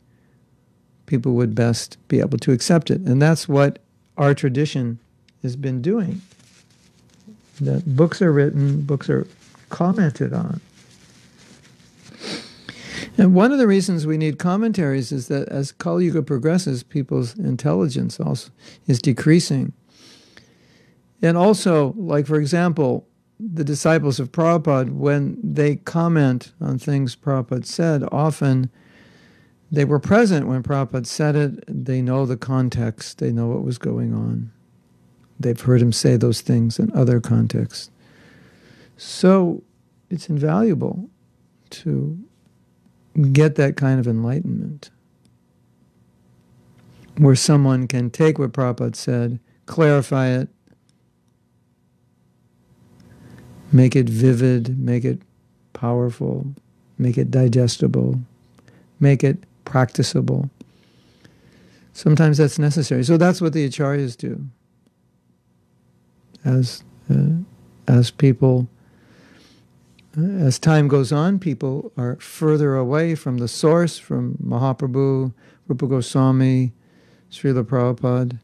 [1.06, 3.00] people would best be able to accept it.
[3.00, 3.80] And that's what
[4.16, 4.98] our tradition
[5.42, 6.20] has been doing.
[7.60, 9.26] That books are written, books are
[9.68, 10.60] commented on.
[13.18, 17.36] And one of the reasons we need commentaries is that as Kali Yuga progresses, people's
[17.38, 18.50] intelligence also
[18.86, 19.72] is decreasing.
[21.20, 23.06] And also, like for example,
[23.40, 28.70] the disciples of Prabhupada, when they comment on things Prabhupada said, often
[29.70, 31.64] they were present when Prabhupada said it.
[31.66, 34.52] They know the context, they know what was going on.
[35.38, 37.90] They've heard him say those things in other contexts.
[38.96, 39.62] So
[40.10, 41.08] it's invaluable
[41.70, 42.18] to
[43.32, 44.90] get that kind of enlightenment
[47.16, 50.48] where someone can take what Prabhupada said, clarify it,
[53.72, 55.22] Make it vivid, make it
[55.72, 56.46] powerful,
[56.98, 58.20] make it digestible,
[58.98, 60.50] make it practicable.
[61.92, 63.04] Sometimes that's necessary.
[63.04, 64.46] So that's what the acharyas do.
[66.44, 67.42] As uh,
[67.86, 68.68] as people,
[70.16, 75.32] uh, as time goes on, people are further away from the source, from Mahaprabhu,
[75.68, 76.72] Rupa Goswami,
[77.30, 78.38] Srila Prabhupada,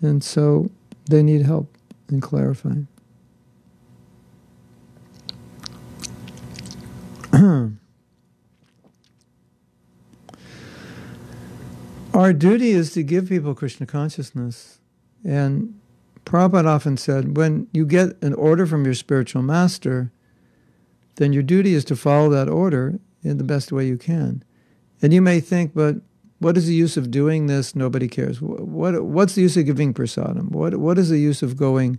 [0.00, 0.70] and so
[1.08, 1.76] they need help
[2.08, 2.86] in clarifying.
[12.14, 14.80] Our duty is to give people Krishna consciousness.
[15.24, 15.80] And
[16.26, 20.12] Prabhupada often said, when you get an order from your spiritual master,
[21.16, 24.44] then your duty is to follow that order in the best way you can.
[25.00, 25.96] And you may think, but
[26.38, 27.74] what is the use of doing this?
[27.74, 28.42] Nobody cares.
[28.42, 30.50] What, what's the use of giving prasadam?
[30.50, 31.98] What, what is the use of going,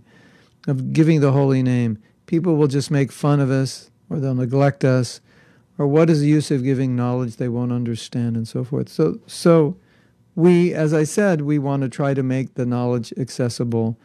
[0.68, 1.98] of giving the holy name?
[2.26, 5.20] People will just make fun of us, or they'll neglect us,
[5.76, 8.88] or what is the use of giving knowledge they won't understand, and so forth.
[8.88, 9.76] So, so
[10.36, 13.98] we, as I said, we want to try to make the knowledge accessible,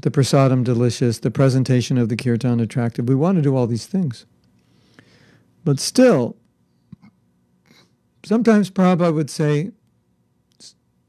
[0.00, 3.08] the prasadam delicious, the presentation of the kirtan attractive.
[3.08, 4.26] We want to do all these things.
[5.64, 6.36] But still,
[8.24, 9.72] sometimes Prabhupada would say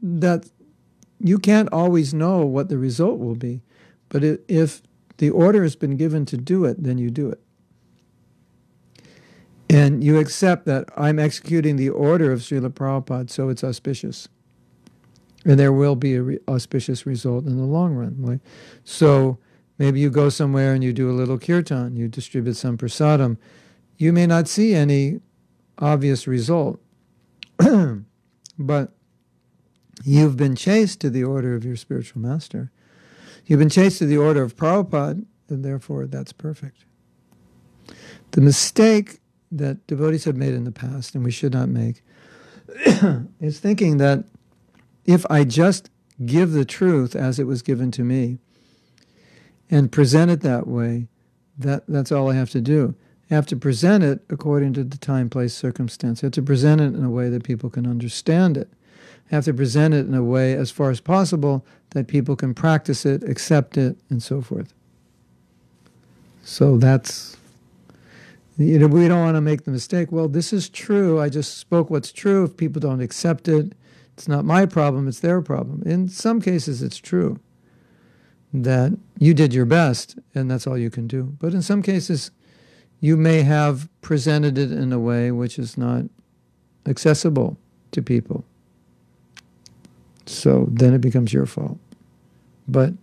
[0.01, 0.49] that
[1.19, 3.61] you can't always know what the result will be.
[4.09, 4.81] But if
[5.17, 7.41] the order has been given to do it, then you do it.
[9.75, 14.29] And you accept that I'm executing the order of Srila Prabhupada, so it's auspicious.
[15.43, 18.15] And there will be an re- auspicious result in the long run.
[18.19, 18.39] Like,
[18.85, 19.37] so
[19.77, 23.35] maybe you go somewhere and you do a little kirtan, you distribute some prasadam.
[23.97, 25.19] You may not see any
[25.77, 26.79] obvious result,
[28.57, 28.93] but
[30.05, 32.71] you've been chaste to the order of your spiritual master.
[33.45, 36.85] You've been chaste to the order of Prabhupada, and therefore that's perfect.
[38.31, 39.19] The mistake
[39.51, 42.01] that devotees have made in the past, and we should not make,
[43.39, 44.25] is thinking that
[45.05, 45.89] if I just
[46.25, 48.39] give the truth as it was given to me
[49.69, 51.07] and present it that way,
[51.57, 52.95] that, that's all I have to do.
[53.29, 56.23] I have to present it according to the time, place, circumstance.
[56.23, 58.69] I have to present it in a way that people can understand it.
[59.31, 62.53] I have to present it in a way, as far as possible, that people can
[62.53, 64.73] practice it, accept it, and so forth.
[66.43, 67.35] So that's
[68.57, 70.11] you know, we don't want to make the mistake.
[70.11, 71.19] Well, this is true.
[71.19, 72.45] I just spoke what's true.
[72.45, 73.73] If people don't accept it,
[74.13, 75.83] it's not my problem, it's their problem.
[75.85, 77.39] In some cases, it's true
[78.53, 81.35] that you did your best and that's all you can do.
[81.39, 82.31] But in some cases,
[83.01, 86.05] you may have presented it in a way which is not
[86.85, 87.57] accessible
[87.91, 88.45] to people.
[90.25, 91.77] So then it becomes your fault.
[92.67, 92.93] But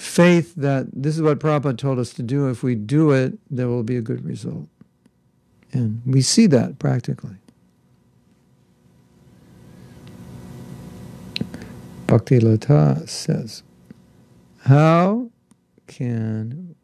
[0.00, 2.48] faith that this is what Prabhupada told us to do.
[2.48, 4.66] If we do it, there will be a good result.
[5.72, 7.36] And we see that practically.
[12.06, 13.62] Bhakti Lata says,
[14.60, 15.30] How
[15.86, 16.74] can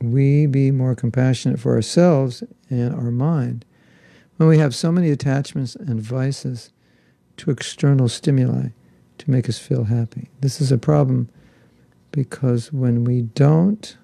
[0.00, 3.64] we be more compassionate for ourselves and our mind
[4.36, 6.72] when we have so many attachments and vices
[7.38, 8.68] to external stimuli
[9.18, 10.30] to make us feel happy?
[10.40, 11.28] This is a problem
[12.12, 13.96] because when we don't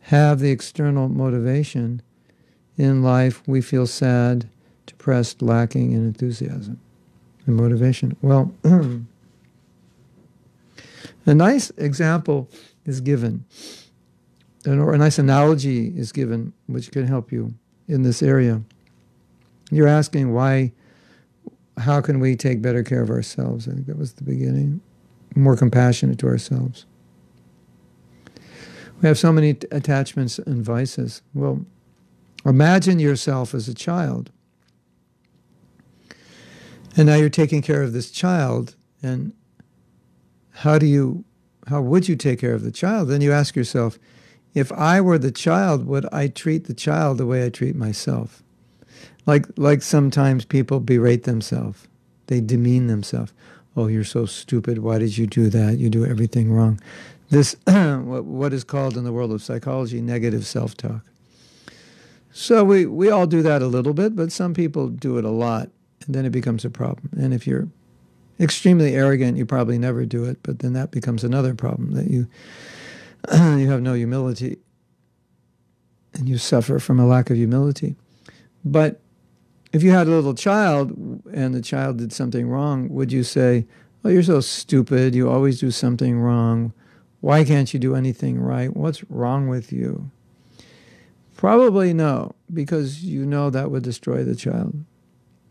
[0.00, 2.02] have the external motivation
[2.76, 4.48] in life, we feel sad,
[4.86, 6.80] depressed, lacking in enthusiasm
[7.46, 8.16] and motivation.
[8.22, 9.04] Well, a
[11.34, 12.48] nice example
[12.84, 13.44] is given,
[14.66, 17.54] or a nice analogy is given, which can help you
[17.86, 18.62] in this area.
[19.70, 20.72] You're asking why,
[21.76, 23.68] how can we take better care of ourselves?
[23.68, 24.80] I think that was the beginning
[25.38, 26.84] more compassionate to ourselves.
[29.00, 31.22] We have so many attachments and vices.
[31.32, 31.64] Well,
[32.44, 34.30] imagine yourself as a child.
[36.96, 39.32] And now you're taking care of this child, and
[40.50, 41.24] how do you,
[41.68, 43.08] how would you take care of the child?
[43.08, 44.00] Then you ask yourself,
[44.54, 48.42] if I were the child, would I treat the child the way I treat myself?
[49.26, 51.86] Like, like sometimes people berate themselves,
[52.26, 53.32] they demean themselves
[53.78, 54.78] oh, you're so stupid.
[54.78, 55.78] Why did you do that?
[55.78, 56.80] You do everything wrong.
[57.30, 61.02] This, what is called in the world of psychology, negative self talk.
[62.32, 65.30] So we, we all do that a little bit, but some people do it a
[65.30, 65.70] lot,
[66.04, 67.10] and then it becomes a problem.
[67.16, 67.68] And if you're
[68.40, 72.26] extremely arrogant, you probably never do it, but then that becomes another problem that you
[73.32, 74.58] you have no humility
[76.14, 77.96] and you suffer from a lack of humility.
[78.64, 79.00] But
[79.72, 80.90] if you had a little child
[81.32, 83.66] and the child did something wrong, would you say,
[84.04, 85.14] Oh, you're so stupid.
[85.14, 86.72] You always do something wrong.
[87.20, 88.74] Why can't you do anything right?
[88.74, 90.10] What's wrong with you?
[91.36, 94.84] Probably no, because you know that would destroy the child.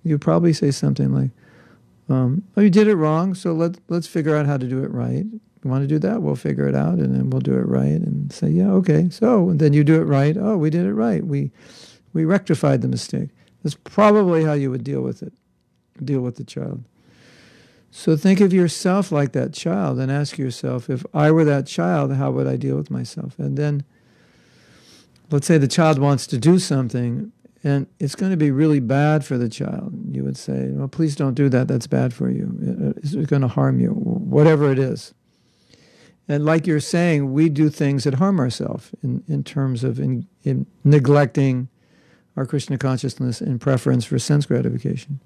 [0.03, 1.32] You'd probably say something like,
[2.09, 4.91] um, "Oh, you did it wrong, so let let's figure out how to do it
[4.91, 5.26] right.
[5.26, 6.22] You want to do that?
[6.22, 9.53] We'll figure it out, and then we'll do it right." And say, "Yeah, okay." So
[9.53, 10.36] then you do it right.
[10.38, 11.26] Oh, we did it right.
[11.26, 11.51] We
[12.13, 13.30] we rectified the mistake.
[13.68, 15.34] That's probably how you would deal with it,
[16.01, 16.86] deal with the child.
[17.91, 22.13] So think of yourself like that child and ask yourself, if I were that child,
[22.13, 23.38] how would I deal with myself?
[23.38, 23.84] And then
[25.32, 29.26] let's say the child wants to do something and it's going to be really bad
[29.26, 29.93] for the child.
[30.15, 31.68] You would say, well, please don't do that.
[31.68, 32.93] That's bad for you.
[33.03, 35.13] It's going to harm you, whatever it is.
[36.30, 40.26] And like you're saying, we do things that harm ourselves in, in terms of in,
[40.43, 41.68] in neglecting
[42.38, 45.19] our Krishna consciousness in preference for sense gratification.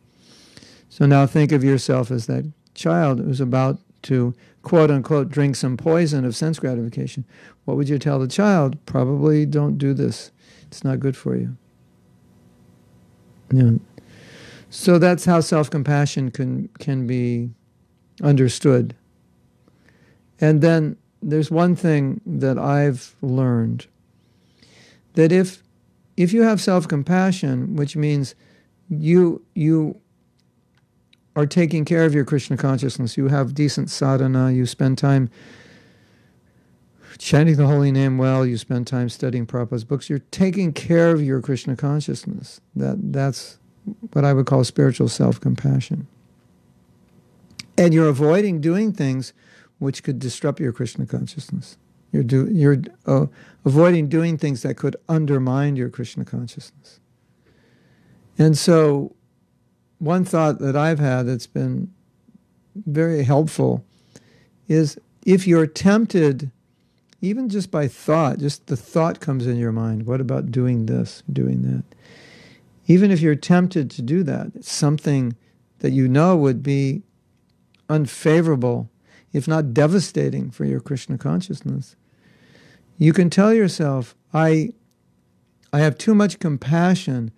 [0.89, 4.34] So now think of yourself as that child who's about to
[4.64, 7.26] quote unquote drink some poison of sense gratification,
[7.66, 8.84] what would you tell the child?
[8.86, 10.32] Probably don't do this.
[10.64, 11.57] It's not good for you.
[13.51, 13.72] Yeah.
[14.70, 17.49] So that's how self-compassion can can be
[18.24, 18.95] understood.
[20.39, 23.88] And then there's one thing that I've learned
[25.14, 25.62] that if
[26.24, 28.36] if you have self-compassion, which means
[28.89, 29.99] you you
[31.36, 35.30] are taking care of your Krishna consciousness, you have decent sadhana, you spend time
[37.17, 41.22] chanting the holy name well, you spend time studying Prabhupada's books, you're taking care of
[41.22, 42.59] your Krishna consciousness.
[42.76, 43.59] That that's
[44.13, 46.07] what I would call spiritual self-compassion.
[47.78, 49.34] And you're avoiding doing things
[49.80, 51.78] which could disrupt your Krishna consciousness.
[52.12, 53.28] You're, do, you're uh,
[53.66, 56.99] avoiding doing things that could undermine your Krishna consciousness.
[58.38, 59.16] And so,
[59.99, 61.93] one thought that I've had that's been
[62.76, 63.86] very helpful
[64.68, 66.49] is if you're tempted,
[67.22, 71.22] even just by thought, just the thought comes in your mind, what about doing this,
[71.32, 71.84] doing that?
[72.88, 75.36] Even if you're tempted to do that, something
[75.80, 77.03] that you know would be
[77.89, 78.89] unfavorable,
[79.34, 81.95] if not devastating for your Krishna consciousness,
[82.98, 84.74] you can tell yourself, I,
[85.74, 87.32] I have too much compassion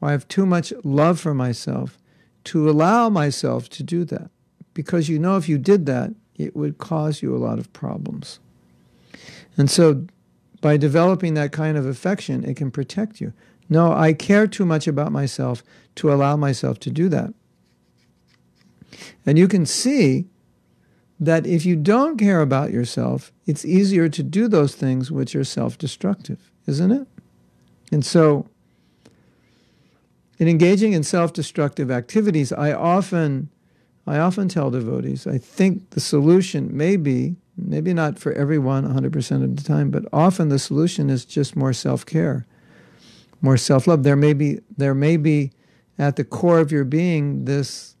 [0.00, 1.98] or I have too much love for myself
[2.44, 4.30] to allow myself to do that.
[4.72, 8.40] Because you know if you did that, it would cause you a lot of problems.
[9.56, 10.06] And so
[10.60, 13.32] by developing that kind of affection, it can protect you.
[13.68, 15.62] No, I care too much about myself
[15.96, 17.34] to allow myself to do that.
[19.24, 20.26] And you can see
[21.20, 25.44] that if you don't care about yourself, it's easier to do those things which are
[25.44, 27.06] self destructive, isn't it?
[27.92, 28.48] And so,
[30.38, 33.50] in engaging in self destructive activities, I often,
[34.06, 39.44] I often tell devotees, I think the solution may be, maybe not for everyone 100%
[39.44, 42.46] of the time, but often the solution is just more self care
[43.40, 44.02] more self-love.
[44.02, 45.52] There may be there may be
[45.98, 47.96] at the core of your being this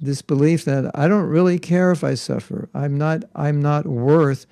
[0.00, 2.68] this belief that I don't really care if I suffer.
[2.74, 4.46] I'm not I'm not worth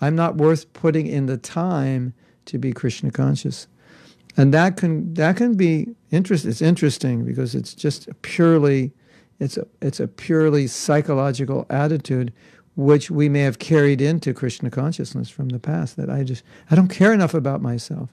[0.00, 2.14] I'm not worth putting in the time
[2.46, 3.66] to be Krishna conscious.
[4.36, 8.92] And that can that can be interest it's interesting because it's just purely
[9.40, 12.32] it's a it's a purely psychological attitude
[12.76, 16.76] which we may have carried into Krishna consciousness from the past that I just I
[16.76, 18.10] don't care enough about myself.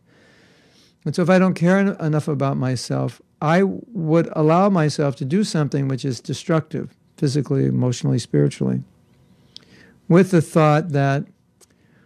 [1.05, 5.25] And so if I don't care en- enough about myself, I would allow myself to
[5.25, 8.83] do something which is destructive, physically, emotionally, spiritually,
[10.07, 11.25] with the thought that,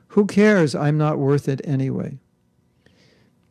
[0.10, 0.74] who cares?
[0.74, 2.18] I'm not worth it anyway.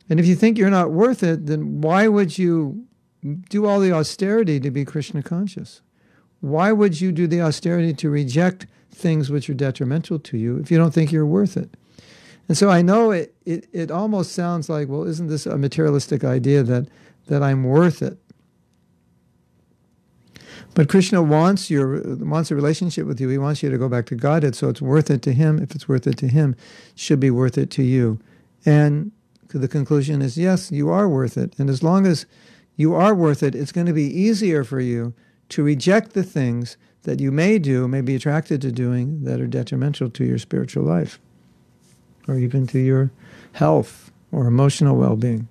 [0.09, 2.85] And if you think you're not worth it, then why would you
[3.49, 5.81] do all the austerity to be Krishna conscious?
[6.41, 10.71] Why would you do the austerity to reject things which are detrimental to you if
[10.71, 11.69] you don't think you're worth it?
[12.47, 16.23] And so I know it, it, it almost sounds like, well, isn't this a materialistic
[16.23, 16.87] idea that,
[17.27, 18.17] that I'm worth it?
[20.73, 23.29] But Krishna wants your wants a relationship with you.
[23.29, 25.57] He wants you to go back to Godhead, so it's worth it to him.
[25.57, 26.55] If it's worth it to him,
[26.91, 28.19] it should be worth it to you.
[28.65, 29.11] And
[29.47, 31.57] the conclusion is yes, you are worth it.
[31.57, 32.25] And as long as
[32.75, 35.13] you are worth it, it's going to be easier for you
[35.49, 39.47] to reject the things that you may do, may be attracted to doing, that are
[39.47, 41.19] detrimental to your spiritual life
[42.27, 43.11] or even to your
[43.53, 45.47] health or emotional well-being.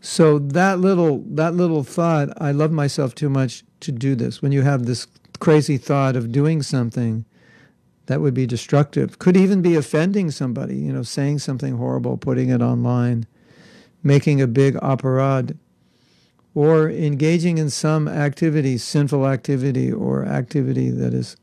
[0.00, 4.40] So that little that little thought, I love myself too much to do this.
[4.40, 5.06] When you have this
[5.38, 7.24] crazy thought of doing something
[8.06, 12.48] that would be destructive, could even be offending somebody, you know, saying something horrible, putting
[12.48, 13.26] it online,
[14.02, 15.56] making a big aparad,
[16.54, 21.36] or engaging in some activity, sinful activity or activity that is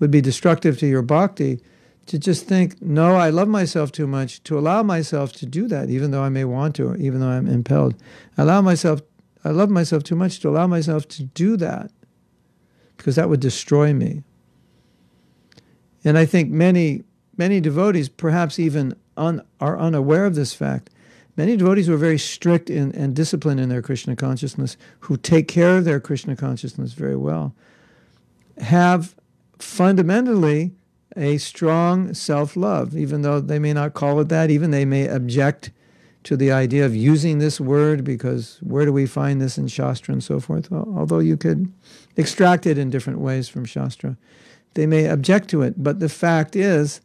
[0.00, 1.60] would be destructive to your bhakti
[2.08, 5.90] to just think, no, I love myself too much to allow myself to do that,
[5.90, 7.94] even though I may want to, or even though I'm impelled.
[8.36, 9.02] I allow myself,
[9.44, 11.90] I love myself too much to allow myself to do that,
[12.96, 14.22] because that would destroy me.
[16.02, 17.04] And I think many,
[17.36, 20.88] many devotees, perhaps even un, are unaware of this fact.
[21.36, 25.46] Many devotees who are very strict in, and disciplined in their Krishna consciousness, who take
[25.46, 27.54] care of their Krishna consciousness very well,
[28.56, 29.14] have
[29.58, 30.72] fundamentally
[31.18, 35.06] a strong self love, even though they may not call it that, even they may
[35.06, 35.70] object
[36.24, 40.12] to the idea of using this word because where do we find this in Shastra
[40.12, 40.70] and so forth?
[40.70, 41.72] Well, although you could
[42.16, 44.16] extract it in different ways from Shastra,
[44.74, 45.82] they may object to it.
[45.82, 47.00] But the fact is,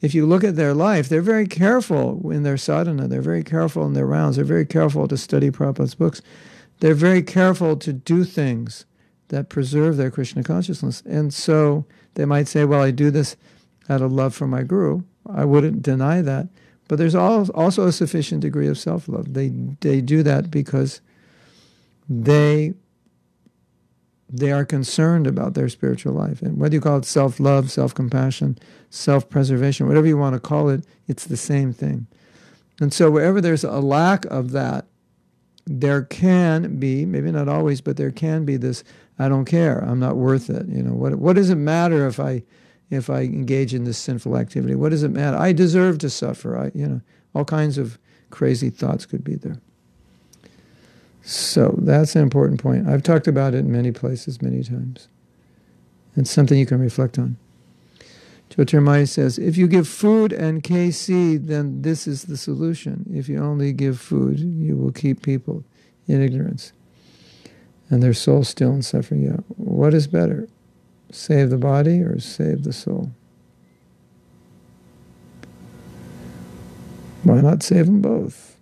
[0.00, 3.84] if you look at their life, they're very careful in their sadhana, they're very careful
[3.84, 6.22] in their rounds, they're very careful to study Prabhupada's books,
[6.80, 8.86] they're very careful to do things
[9.28, 11.02] that preserve their Krishna consciousness.
[11.04, 11.84] And so
[12.14, 13.36] they might say, well, I do this
[13.88, 15.02] out of love for my guru.
[15.28, 16.48] I wouldn't deny that.
[16.88, 19.34] But there's also a sufficient degree of self love.
[19.34, 19.50] They,
[19.80, 21.00] they do that because
[22.08, 22.74] they,
[24.28, 26.42] they are concerned about their spiritual life.
[26.42, 28.58] And whether you call it self love, self compassion,
[28.90, 32.08] self preservation, whatever you want to call it, it's the same thing.
[32.80, 34.86] And so wherever there's a lack of that,
[35.66, 38.82] there can be, maybe not always, but there can be this
[39.20, 39.80] I don't care.
[39.80, 40.66] I'm not worth it.
[40.66, 42.42] You know, what what does it matter if I
[42.88, 44.74] if I engage in this sinful activity?
[44.74, 45.36] What does it matter?
[45.36, 46.56] I deserve to suffer.
[46.56, 47.00] I you know,
[47.34, 47.98] all kinds of
[48.30, 49.60] crazy thoughts could be there.
[51.20, 52.88] So that's an important point.
[52.88, 55.08] I've talked about it in many places many times.
[56.16, 57.36] It's something you can reflect on.
[58.48, 63.04] Jyotirmaya says, if you give food and KC, then this is the solution.
[63.12, 65.62] If you only give food, you will keep people
[66.08, 66.72] in ignorance
[67.90, 69.22] and their soul still in suffering.
[69.22, 69.38] Yeah.
[69.56, 70.48] What is better?
[71.10, 73.10] Save the body or save the soul?
[77.24, 78.56] Why not save them both?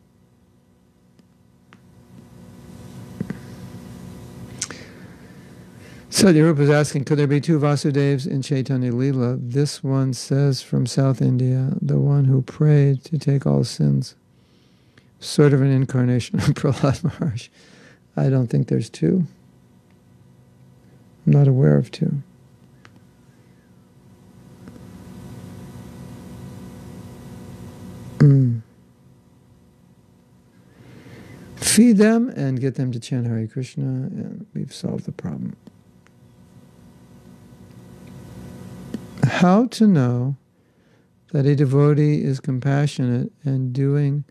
[6.11, 9.37] Sadhyarupa is asking, could there be two Vasudevs in Chaitanya Lila?
[9.37, 14.17] This one says from South India, the one who prayed to take all sins.
[15.21, 17.49] Sort of an incarnation of Prahlad Maharaj.
[18.19, 19.27] I don't think there's two.
[21.27, 22.23] I'm not aware of two.
[28.19, 28.63] Mm.
[31.57, 35.57] Feed them and get them to chant Hare Krishna, and we've solved the problem.
[39.23, 40.37] How to know
[41.33, 44.25] that a devotee is compassionate and doing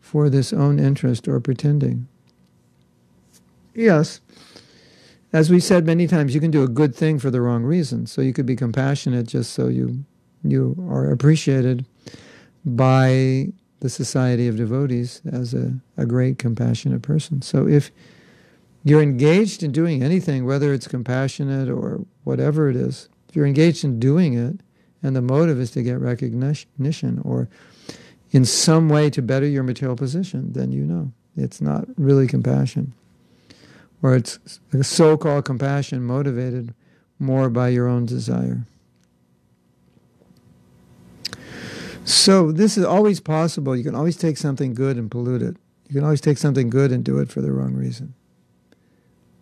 [0.00, 2.08] for this own interest or pretending?
[3.74, 4.20] Yes.
[5.32, 8.06] As we said many times, you can do a good thing for the wrong reason.
[8.06, 10.04] So you could be compassionate just so you
[10.42, 11.84] you are appreciated
[12.64, 17.42] by the society of devotees as a, a great compassionate person.
[17.42, 17.90] So if
[18.84, 23.84] you're engaged in doing anything, whether it's compassionate or whatever it is, if you're engaged
[23.84, 24.60] in doing it
[25.02, 27.48] and the motive is to get recognition or
[28.30, 32.94] in some way to better your material position, then you know it's not really compassion
[34.02, 34.38] or it's
[34.82, 36.74] so called compassion motivated
[37.18, 38.66] more by your own desire.
[42.04, 43.76] So, this is always possible.
[43.76, 45.56] You can always take something good and pollute it.
[45.88, 48.14] You can always take something good and do it for the wrong reason.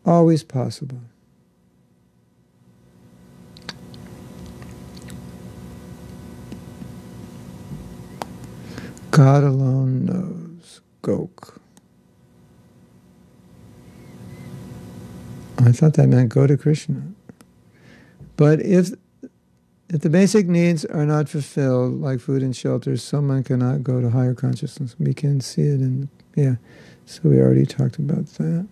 [0.04, 1.00] Always possible.
[9.10, 10.80] God alone knows.
[11.02, 11.57] Gok.
[15.58, 17.02] I thought that meant go to Krishna.
[18.36, 18.90] But if
[19.88, 24.10] if the basic needs are not fulfilled, like food and shelter, someone cannot go to
[24.10, 24.94] higher consciousness.
[24.98, 26.56] We can see it in yeah.
[27.06, 28.68] So we already talked about that.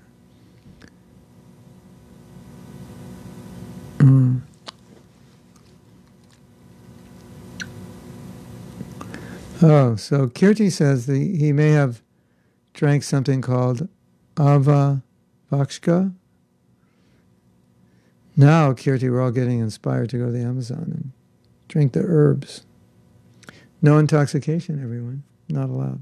[3.99, 4.43] Mm.
[9.63, 12.03] Oh, so Kirti says that he may have
[12.75, 13.89] drank something called
[14.39, 15.03] Ava
[15.51, 16.13] Vakshka,
[18.37, 21.13] now, Kirti, we're all getting inspired to go to the Amazon and
[21.69, 22.65] drink the herbs.
[23.81, 25.23] No intoxication, everyone.
[25.49, 26.01] Not allowed.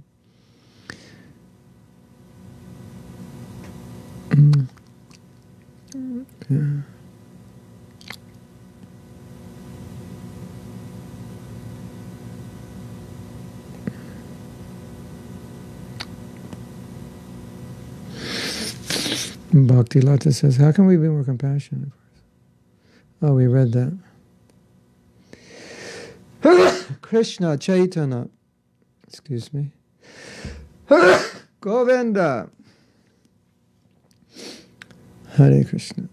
[4.31, 4.67] Mm.
[19.53, 21.91] Bhakti Lata says, How can we be more compassionate?
[23.27, 23.99] Oh, we read that.
[27.01, 28.29] Krishna Chaitanya.
[29.09, 29.71] Excuse me.
[31.63, 32.51] Govinda.
[35.31, 36.07] Hare Krishna.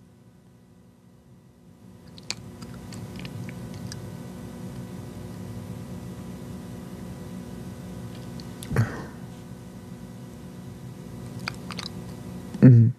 [12.61, 12.89] Mm-hmm.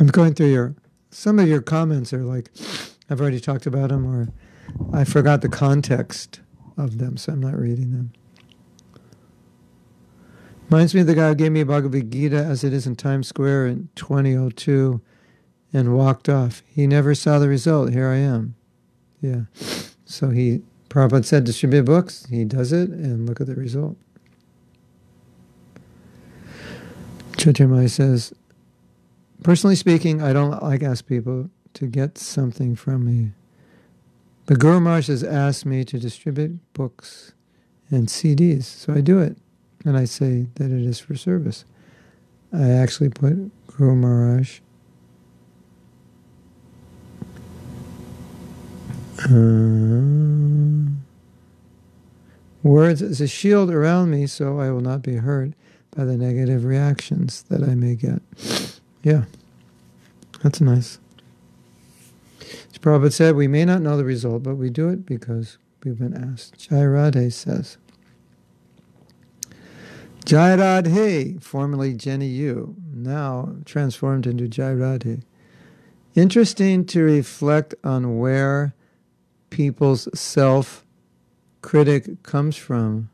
[0.00, 0.74] I'm going through your
[1.12, 2.50] some of your comments are like,
[3.08, 4.28] I've already talked about them, or
[4.92, 6.40] I forgot the context
[6.76, 8.12] of them, so I'm not reading them.
[10.70, 12.96] Reminds me of the guy who gave me a Bhagavad Gita as it is in
[12.96, 15.02] Times Square in 2002
[15.74, 16.62] and walked off.
[16.66, 17.92] He never saw the result.
[17.92, 18.54] Here I am.
[19.20, 19.42] Yeah.
[20.06, 22.26] So he, Prabhupada said, distribute books.
[22.30, 23.98] He does it, and look at the result.
[27.32, 28.32] Chaturmai says,
[29.42, 33.32] personally speaking, I don't like ask people to get something from me.
[34.46, 37.32] But Guru Maharaj has asked me to distribute books
[37.90, 39.36] and CDs, so I do it.
[39.84, 41.64] And I say that it is for service.
[42.52, 44.60] I actually put Guru Maharaj
[49.28, 50.90] uh,
[52.62, 55.52] words as a shield around me so I will not be hurt
[55.96, 58.22] by the negative reactions that I may get.
[59.02, 59.24] Yeah,
[60.42, 60.98] that's nice.
[62.40, 65.98] As Prabhupada said, we may not know the result, but we do it because we've
[65.98, 66.58] been asked.
[66.58, 67.78] Jai Radhe says,
[70.24, 75.22] Jai Radhe, formerly Jenny Yu, now transformed into Jai Radhe.
[76.14, 78.74] Interesting to reflect on where
[79.50, 80.84] people's self
[81.60, 83.10] critic comes from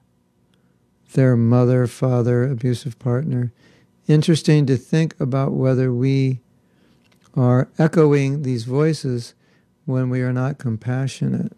[1.15, 3.53] their mother, father, abusive partner.
[4.09, 6.41] Interesting to think about whether we
[7.37, 9.35] are echoing these voices
[9.85, 11.53] when we are not compassionate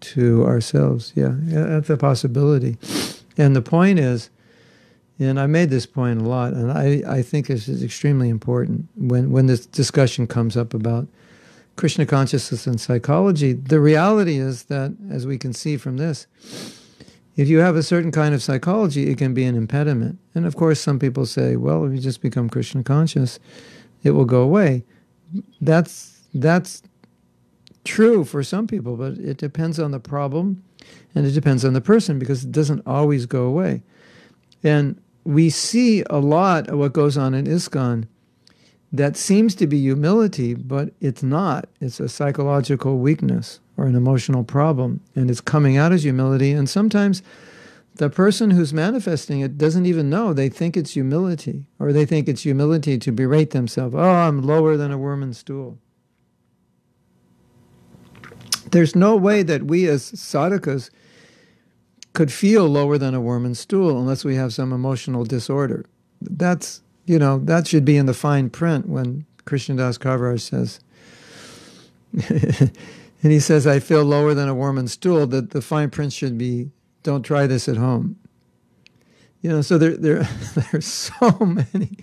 [0.00, 1.12] to ourselves.
[1.16, 2.76] Yeah, that's a possibility.
[3.38, 4.28] And the point is,
[5.18, 8.88] and I made this point a lot, and I, I think this is extremely important
[8.96, 11.08] when, when this discussion comes up about
[11.76, 13.52] Krishna consciousness and psychology.
[13.52, 16.26] The reality is that, as we can see from this,
[17.36, 20.18] if you have a certain kind of psychology, it can be an impediment.
[20.34, 23.40] And of course, some people say, well, if you just become Krishna conscious,
[24.02, 24.84] it will go away.
[25.60, 26.82] That's, that's
[27.84, 30.62] true for some people, but it depends on the problem
[31.14, 33.82] and it depends on the person because it doesn't always go away.
[34.62, 38.06] And we see a lot of what goes on in ISKCON
[38.92, 41.68] that seems to be humility, but it's not.
[41.80, 46.52] It's a psychological weakness or an emotional problem, and it's coming out as humility.
[46.52, 47.22] And sometimes
[47.96, 50.32] the person who's manifesting it doesn't even know.
[50.32, 53.94] They think it's humility, or they think it's humility to berate themselves.
[53.94, 55.78] Oh, I'm lower than a worm in stool.
[58.70, 60.90] There's no way that we as sadhakas
[62.12, 65.84] could feel lower than a worm in stool unless we have some emotional disorder.
[66.20, 70.80] That's, you know, that should be in the fine print when Krishnadas Kaviraj says,
[73.24, 76.12] and he says, I feel lower than a worm in stool, that the fine print
[76.12, 76.70] should be,
[77.02, 78.16] don't try this at home.
[79.40, 80.22] You know, so there, there,
[80.70, 81.96] there's so many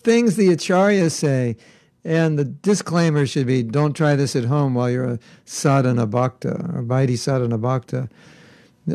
[0.00, 1.56] things the acharyas say,
[2.04, 6.50] and the disclaimer should be, don't try this at home while you're a sadhana bhakta
[6.74, 8.10] or vaidhi sadhana bhakta.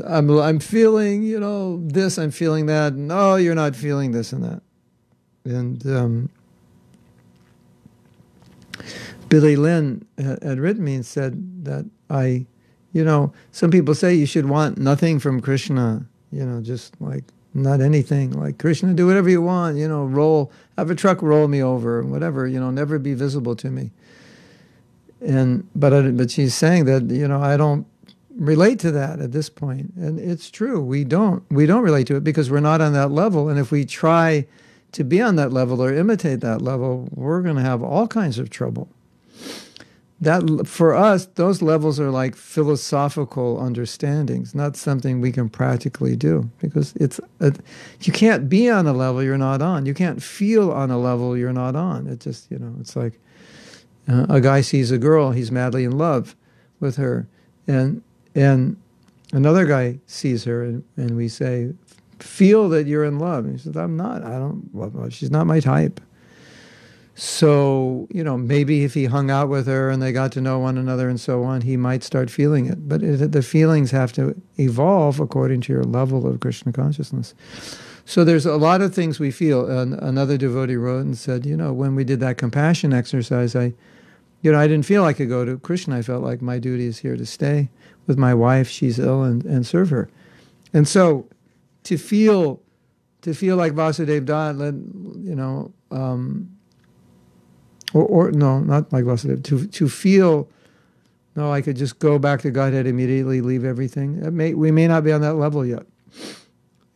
[0.05, 2.93] I'm, I'm feeling, you know, this, I'm feeling that.
[2.93, 4.61] No, you're not feeling this and that.
[5.45, 6.29] And um,
[9.31, 12.45] Billy Lynn uh, had written me and said that I,
[12.91, 17.23] you know, some people say you should want nothing from Krishna, you know, just like
[17.53, 18.31] not anything.
[18.31, 22.03] Like Krishna, do whatever you want, you know, roll, have a truck roll me over,
[22.03, 23.91] whatever, you know, never be visible to me.
[25.21, 27.87] And but but she's saying that you know I don't
[28.35, 32.15] relate to that at this point and it's true we don't we don't relate to
[32.15, 34.47] it because we're not on that level and if we try
[34.93, 38.39] to be on that level or imitate that level we're going to have all kinds
[38.39, 38.89] of trouble
[40.21, 46.49] that for us those levels are like philosophical understandings not something we can practically do
[46.59, 47.53] because it's a,
[48.01, 51.35] you can't be on a level you're not on you can't feel on a level
[51.35, 53.19] you're not on it just you know it's like
[54.07, 56.35] uh, a guy sees a girl he's madly in love
[56.79, 57.27] with her
[57.67, 58.01] and
[58.35, 58.77] and
[59.33, 61.73] another guy sees her, and, and we say,
[62.19, 64.23] "Feel that you're in love." And he says, "I'm not.
[64.23, 64.69] I don't.
[64.73, 65.99] Well, she's not my type."
[67.15, 70.59] So you know, maybe if he hung out with her and they got to know
[70.59, 72.87] one another and so on, he might start feeling it.
[72.87, 77.33] But it, the feelings have to evolve according to your level of Krishna consciousness.
[78.05, 79.69] So there's a lot of things we feel.
[79.69, 83.73] Another devotee wrote and said, you know, when we did that compassion exercise, I,
[84.41, 85.97] you know, I didn't feel I could go to Krishna.
[85.97, 87.69] I felt like my duty is here to stay
[88.07, 88.67] with my wife.
[88.67, 90.09] She's ill, and, and serve her.
[90.73, 91.27] And so,
[91.83, 92.59] to feel,
[93.21, 94.55] to feel like Vasudev Dutt,
[95.23, 96.57] you know, um,
[97.93, 99.43] or, or no, not like Vasudev.
[99.43, 100.47] To to feel,
[101.35, 104.35] no, I could just go back to Godhead immediately, leave everything.
[104.35, 105.85] May, we may not be on that level yet.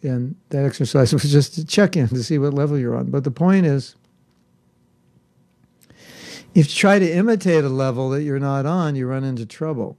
[0.04, 3.10] And that exercise was just to check in to see what level you're on.
[3.10, 3.96] But the point is,
[6.54, 9.98] if you try to imitate a level that you're not on, you run into trouble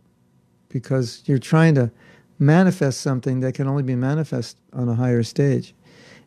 [0.69, 1.91] because you're trying to
[2.39, 5.75] manifest something that can only be manifest on a higher stage.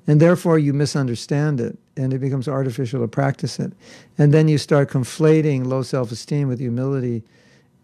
[0.08, 3.74] And therefore, you misunderstand it, and it becomes artificial to practice it.
[4.18, 7.24] And then you start conflating low self esteem with humility,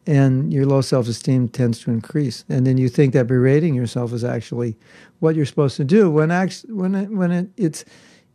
[0.07, 2.45] and your low self esteem tends to increase.
[2.49, 4.75] And then you think that berating yourself is actually
[5.19, 7.85] what you're supposed to do, when, actually, when, it, when it, it's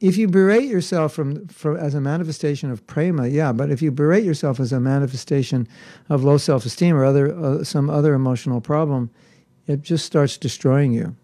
[0.01, 3.91] if you berate yourself from, from as a manifestation of prema, yeah, but if you
[3.91, 5.69] berate yourself as a manifestation
[6.09, 9.11] of low self-esteem or other uh, some other emotional problem,
[9.67, 11.15] it just starts destroying you.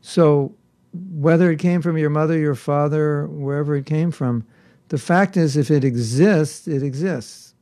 [0.00, 0.54] So,
[0.92, 4.44] whether it came from your mother, your father, wherever it came from,
[4.88, 7.54] the fact is, if it exists, it exists,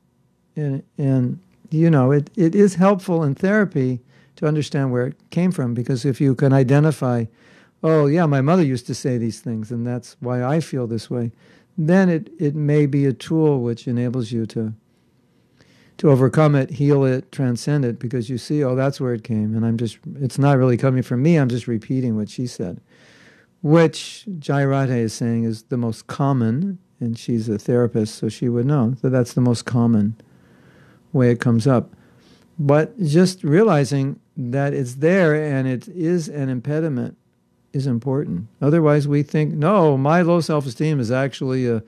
[0.57, 1.39] and and
[1.71, 4.01] you know it, it is helpful in therapy
[4.37, 7.25] to understand where it came from because if you can identify
[7.83, 11.09] oh, yeah, my mother used to say these things, and that's why I feel this
[11.11, 11.33] way,
[11.77, 14.75] then it, it may be a tool which enables you to
[15.99, 19.57] to overcome it, heal it, transcend it, because you see, oh, that's where it came,
[19.57, 22.81] and I'm just, it's not really coming from me, I'm just repeating what she said,
[23.63, 28.49] which Jai Radhe is saying is the most common, and she's a therapist, so she
[28.49, 30.17] would know that that's the most common
[31.13, 31.91] way it comes up.
[32.59, 37.17] But just realizing that it's there and it is an impediment
[37.73, 38.47] is important.
[38.61, 41.83] Otherwise, we think, no, my low self esteem is actually a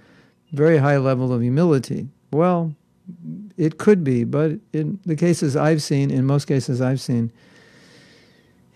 [0.52, 2.08] very high level of humility.
[2.32, 2.74] Well,
[3.56, 7.32] it could be, but in the cases I've seen, in most cases I've seen,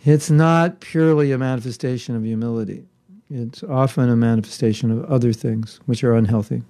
[0.05, 2.85] it's not purely a manifestation of humility.
[3.31, 6.63] It's often a manifestation of other things which are unhealthy.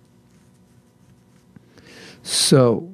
[2.22, 2.90] So,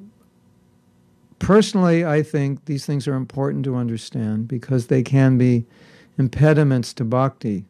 [1.39, 5.65] personally, I think these things are important to understand because they can be
[6.17, 7.65] impediments to bhakti.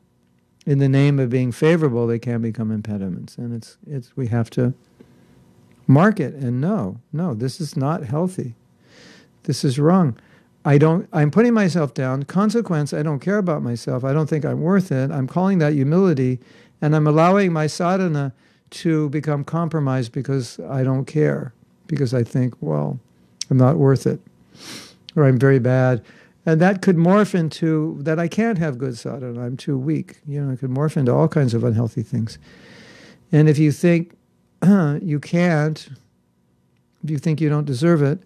[0.66, 4.50] In the name of being favorable, they can become impediments, and it's it's we have
[4.52, 4.74] to
[5.88, 8.56] mark it and know, no, this is not healthy.
[9.44, 10.18] This is wrong.
[10.64, 12.24] I don't I'm putting myself down.
[12.24, 14.04] Consequence, I don't care about myself.
[14.04, 15.12] I don't think I'm worth it.
[15.12, 16.40] I'm calling that humility
[16.82, 18.34] and I'm allowing my sadhana
[18.72, 21.54] to become compromised because I don't care.
[21.88, 23.00] Because I think, well,
[23.50, 24.22] I'm not worth it.
[25.16, 26.04] Or I'm very bad
[26.46, 29.42] and that could morph into that I can't have good sadhana.
[29.42, 30.18] I'm too weak.
[30.26, 32.40] You know, it could morph into all kinds of unhealthy things.
[33.32, 34.16] And if you think
[34.64, 35.88] you can't,
[37.04, 38.24] if you think you don't deserve it,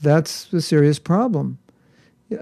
[0.00, 1.58] that's a serious problem.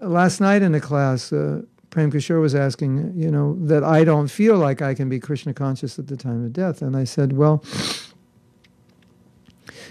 [0.01, 4.29] Last night in a class, uh, Prem Kishore was asking, you know, that I don't
[4.29, 6.83] feel like I can be Krishna conscious at the time of death.
[6.83, 7.63] And I said, well,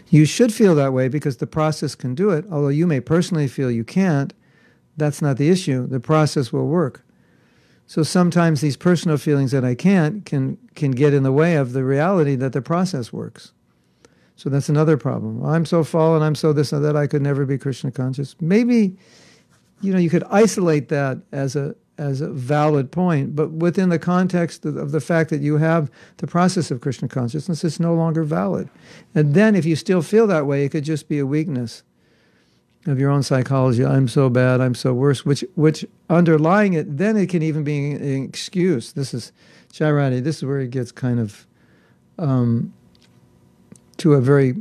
[0.10, 3.48] you should feel that way because the process can do it, although you may personally
[3.48, 4.34] feel you can't
[4.98, 5.88] that's not the issue.
[5.88, 7.06] The process will work.
[7.86, 11.74] So sometimes these personal feelings that I can't can can get in the way of
[11.74, 13.52] the reality that the process works.
[14.36, 15.46] So that's another problem.
[15.46, 18.36] I'm so fallen, I'm so this and that, I could never be Krishna conscious.
[18.42, 18.98] Maybe,
[19.82, 24.00] you know, you could isolate that as a as a valid point, but within the
[24.00, 28.24] context of, the fact that you have the process of Krishna consciousness, it's no longer
[28.24, 28.68] valid.
[29.14, 31.84] And then if you still feel that way, it could just be a weakness
[32.88, 33.86] of your own psychology.
[33.86, 34.60] I'm so bad.
[34.60, 35.26] I'm so worse.
[35.26, 38.94] Which which underlying it, then it can even be an excuse.
[38.94, 39.32] This is
[39.72, 41.48] Jai This is where it gets kind of
[42.18, 42.74] um,
[43.98, 44.56] to a very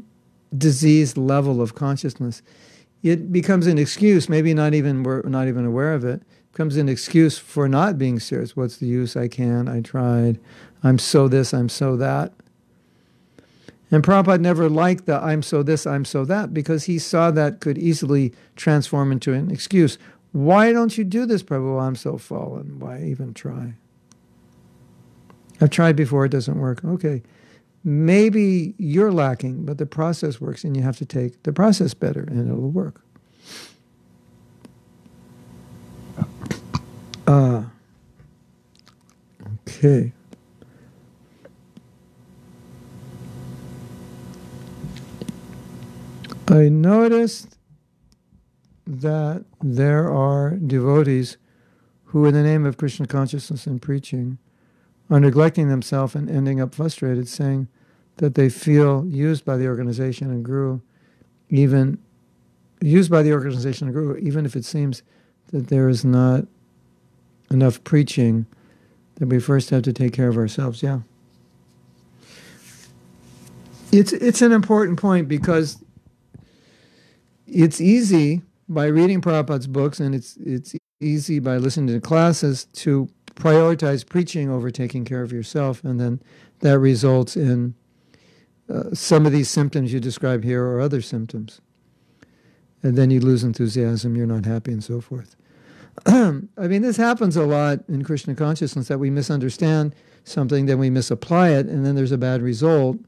[0.56, 2.43] diseased level of consciousness.
[3.03, 4.29] It becomes an excuse.
[4.29, 6.23] Maybe not even we're not even aware of it.
[6.53, 8.57] becomes an excuse for not being serious.
[8.57, 9.16] What's the use?
[9.16, 9.69] I can.
[9.69, 10.39] I tried.
[10.85, 11.53] I'm so this.
[11.53, 12.33] I'm so that.
[13.93, 17.61] And Prabhupada never liked the I'm so this, I'm so that, because he saw that
[17.61, 19.99] could easily transform into an excuse.
[20.33, 21.79] Why don't you do this, Prabhu?
[21.79, 22.81] I'm so fallen.
[22.81, 23.74] Why even try?
[25.61, 26.83] I've tried before, it doesn't work.
[26.83, 27.23] Okay.
[27.85, 32.23] Maybe you're lacking, but the process works, and you have to take the process better,
[32.23, 33.01] and it'll work.
[37.27, 37.65] Uh,
[39.67, 40.13] okay.
[46.49, 47.57] I noticed
[48.87, 51.37] that there are devotees
[52.07, 54.39] who, in the name of Krishna consciousness and preaching,
[55.09, 57.69] are neglecting themselves and ending up frustrated, saying
[58.23, 60.81] that they feel used by the organization and grew
[61.49, 61.99] even
[62.81, 65.03] used by the organization and grew even if it seems
[65.49, 66.47] that there is not
[67.51, 68.47] enough preaching,
[69.16, 70.85] that we first have to take care of ourselves.
[70.85, 71.01] Yeah.
[73.90, 75.82] It's it's an important point because
[77.49, 83.09] it's easy by reading Prabhupada's books, and it's it's easy by listening to classes to
[83.35, 86.23] prioritize preaching over taking care of yourself, and then
[86.61, 87.74] that results in
[88.73, 91.61] uh, some of these symptoms you describe here or other symptoms,
[92.82, 95.36] and then you lose enthusiasm, you're not happy, and so forth.
[96.07, 99.94] I mean, this happens a lot in Krishna consciousness that we misunderstand
[100.24, 102.99] something, then we misapply it, and then there's a bad result.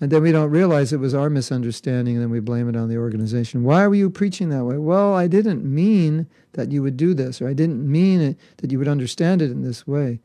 [0.00, 2.88] And then we don't realize it was our misunderstanding, and then we blame it on
[2.88, 3.62] the organization.
[3.62, 4.76] Why were you preaching that way?
[4.76, 8.70] Well, I didn't mean that you would do this, or I didn't mean it, that
[8.70, 10.20] you would understand it in this way.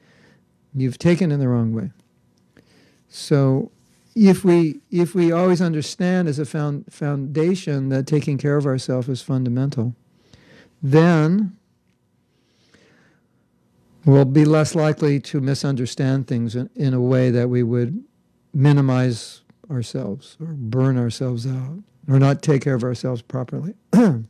[0.74, 1.92] You've taken it in the wrong way.
[3.08, 3.72] So
[4.28, 9.08] if we if we always understand as a found, foundation that taking care of ourselves
[9.08, 9.96] is fundamental,
[10.84, 11.56] then
[14.04, 18.04] we'll be less likely to misunderstand things in, in a way that we would
[18.54, 19.42] minimize
[19.72, 21.80] ourselves or burn ourselves out
[22.10, 23.74] or not take care of ourselves properly.
[23.94, 24.28] and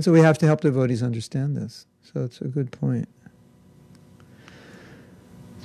[0.00, 1.84] so we have to help devotees understand this.
[2.00, 3.08] So it's a good point.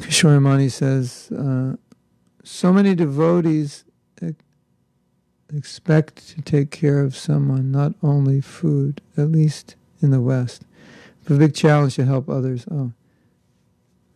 [0.02, 1.78] Kishoramani says, uh,
[2.46, 3.86] so many devotees
[5.54, 10.64] expect to take care of someone, not only food, at least in the West.
[11.30, 12.66] A big challenge to help others.
[12.70, 12.92] Oh,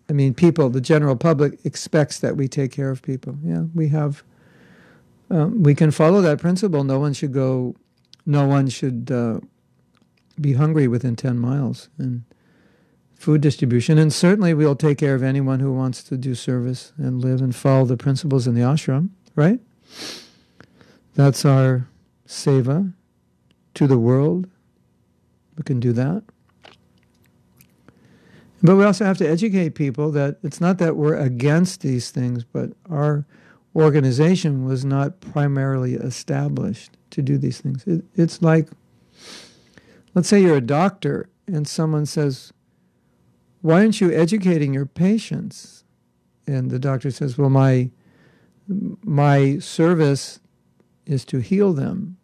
[0.09, 3.37] I mean, people, the general public expects that we take care of people.
[3.43, 4.23] Yeah, we have,
[5.29, 6.83] um, we can follow that principle.
[6.83, 7.75] No one should go,
[8.25, 9.39] no one should uh,
[10.39, 12.23] be hungry within 10 miles and
[13.19, 13.97] food distribution.
[13.97, 17.53] And certainly we'll take care of anyone who wants to do service and live and
[17.53, 19.59] follow the principles in the ashram, right?
[21.15, 21.89] That's our
[22.25, 22.93] seva
[23.73, 24.47] to the world.
[25.57, 26.23] We can do that.
[28.63, 32.45] But we also have to educate people that it's not that we're against these things,
[32.45, 33.25] but our
[33.75, 37.85] organization was not primarily established to do these things.
[37.85, 38.69] It, it's like,
[40.15, 42.53] let's say you're a doctor and someone says,
[43.61, 45.83] Why aren't you educating your patients?
[46.47, 47.89] And the doctor says, Well, my,
[48.67, 50.39] my service
[51.05, 52.17] is to heal them.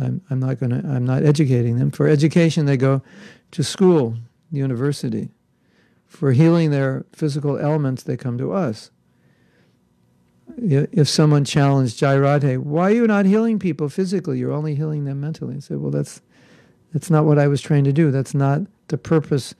[0.00, 1.90] I'm, I'm not going to, I'm not educating them.
[1.90, 3.02] For education, they go
[3.50, 4.16] to school,
[4.50, 5.30] university
[6.08, 8.90] for healing their physical ailments, they come to us.
[10.56, 14.38] If someone challenged Jai Radhe, why are you not healing people physically?
[14.38, 15.56] You're only healing them mentally.
[15.56, 16.22] I said, well, that's,
[16.92, 18.10] that's not what I was trained to do.
[18.10, 19.54] That's not the purpose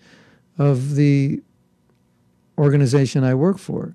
[0.59, 1.43] of the
[2.59, 3.95] organization I work for.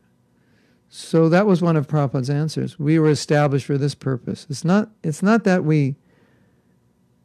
[0.90, 2.80] So that was one of Prabhupada's answers.
[2.80, 4.48] We were established for this purpose.
[4.49, 5.95] It's not, it's not that we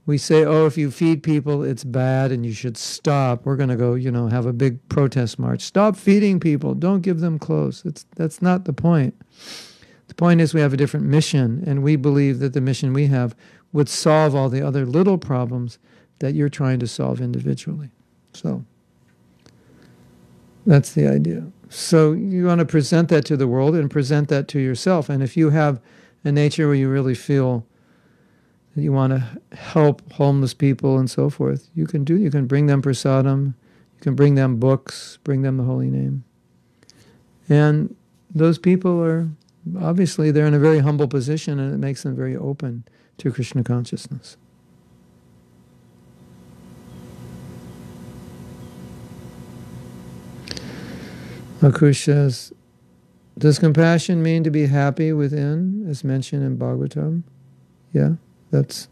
[0.08, 3.44] we say, oh, if you feed people, it's bad and you should stop.
[3.44, 5.60] We're going to go, you know, have a big protest march.
[5.60, 6.72] Stop feeding people.
[6.72, 7.82] Don't give them clothes.
[7.84, 9.14] It's, that's not the point.
[10.06, 13.08] The point is we have a different mission, and we believe that the mission we
[13.08, 13.36] have
[13.74, 15.78] would solve all the other little problems
[16.20, 17.90] that you're trying to solve individually.
[18.32, 18.64] So
[20.68, 21.46] that's the idea.
[21.70, 25.08] So you want to present that to the world and present that to yourself.
[25.08, 25.80] And if you have
[26.24, 27.66] a nature where you really feel
[28.76, 32.16] that you want to help homeless people and so forth, you can do.
[32.16, 36.22] You can bring them prasadam, you can bring them books, bring them the holy name.
[37.48, 37.96] And
[38.34, 39.28] those people are
[39.80, 42.84] obviously they're in a very humble position and it makes them very open
[43.16, 44.36] to Krishna consciousness.
[51.60, 52.52] Akush says,
[53.36, 57.22] Does compassion mean to be happy within, as mentioned in Bhagavatam?
[57.92, 58.14] Yeah.
[58.50, 58.88] That's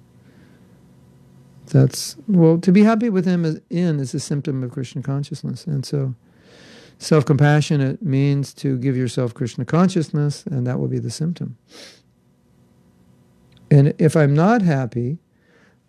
[1.67, 5.85] that's well to be happy within is, in is a symptom of Krishna consciousness, and
[5.85, 6.15] so
[6.99, 11.57] self-compassionate means to give yourself Krishna consciousness, and that will be the symptom.
[13.71, 15.19] And if I'm not happy,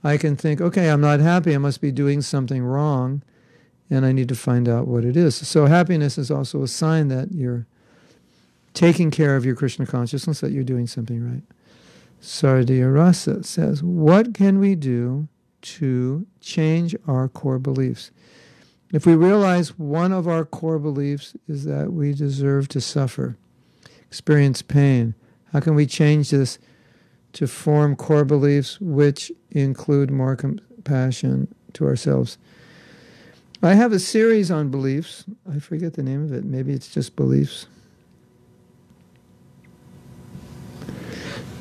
[0.03, 1.53] I can think, okay, I'm not happy.
[1.53, 3.21] I must be doing something wrong,
[3.89, 5.35] and I need to find out what it is.
[5.35, 7.65] So happiness is also a sign that you're
[8.73, 11.43] taking care of your Krishna consciousness, that you're doing something right.
[12.21, 15.27] Sardiya Rasa says, What can we do
[15.61, 18.11] to change our core beliefs?
[18.93, 23.37] If we realize one of our core beliefs is that we deserve to suffer,
[24.07, 25.13] experience pain,
[25.51, 26.57] how can we change this
[27.33, 32.37] to form core beliefs which include more compassion to ourselves?
[33.63, 35.25] I have a series on beliefs.
[35.51, 36.45] I forget the name of it.
[36.45, 37.67] Maybe it's just beliefs.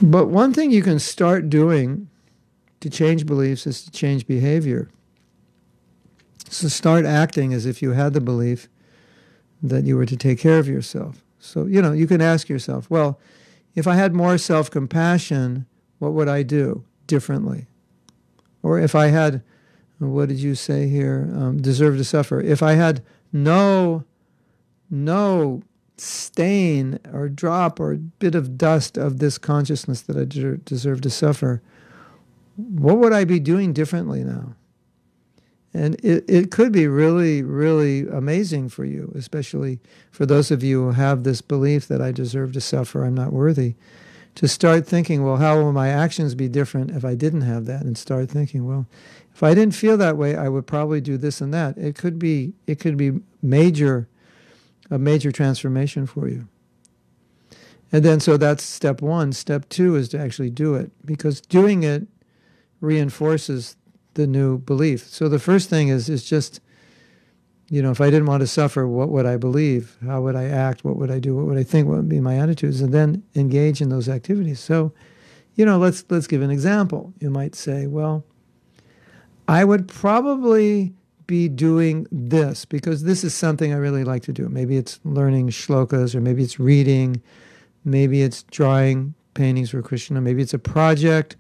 [0.03, 2.09] But one thing you can start doing
[2.81, 4.91] to change beliefs is to change behavior.
[6.51, 8.69] So start acting as if you had the belief
[9.63, 11.25] that you were to take care of yourself.
[11.39, 13.19] So, you know, you can ask yourself, well,
[13.75, 15.67] if I had more self compassion,
[15.99, 17.67] what would I do differently?
[18.63, 19.43] Or if I had,
[19.99, 22.41] what did you say here, um, deserve to suffer?
[22.41, 23.03] If I had
[23.33, 24.05] no,
[24.91, 25.63] no
[25.97, 30.25] stain or drop or bit of dust of this consciousness that I
[30.65, 31.63] deserve to suffer,
[32.57, 34.55] what would I be doing differently now?
[35.73, 39.79] And it, it could be really, really amazing for you, especially
[40.11, 43.33] for those of you who have this belief that I deserve to suffer, I'm not
[43.33, 43.75] worthy,
[44.37, 47.83] to start thinking, well, how will my actions be different if I didn't have that?
[47.83, 48.87] And start thinking, well,
[49.37, 51.77] if I didn't feel that way, I would probably do this and that.
[51.77, 54.09] It could be, it could be major
[54.91, 56.49] a major transformation for you.
[57.93, 59.35] And then, so that's step one.
[59.35, 62.07] Step two is to actually do it because doing it
[62.81, 63.77] reinforces
[64.15, 65.07] the new belief.
[65.07, 66.61] So the first thing is is just,
[67.69, 69.99] you know, if I didn't want to suffer, what would I believe?
[70.03, 70.83] How would I act?
[70.83, 71.37] What would I do?
[71.37, 71.89] What would I think?
[71.89, 72.81] What would be my attitudes?
[72.81, 74.61] And then engage in those activities.
[74.61, 74.95] So,
[75.57, 77.13] you know, let's let's give an example.
[77.21, 78.25] You might say, well,
[79.49, 80.93] I would probably
[81.27, 84.49] be doing this because this is something I really like to do.
[84.49, 87.21] Maybe it's learning shlokas, or maybe it's reading,
[87.85, 91.37] maybe it's drawing paintings for Krishna, maybe it's a project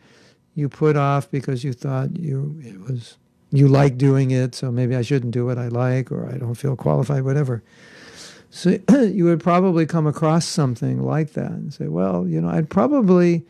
[0.55, 3.19] you put off because you thought you it was
[3.53, 6.57] you like doing it, so maybe I shouldn't do what I like or I don't
[6.57, 7.63] feel qualified, whatever.
[8.51, 12.71] So you would probably come across something like that and say, well, you know, I'd
[12.71, 13.45] probably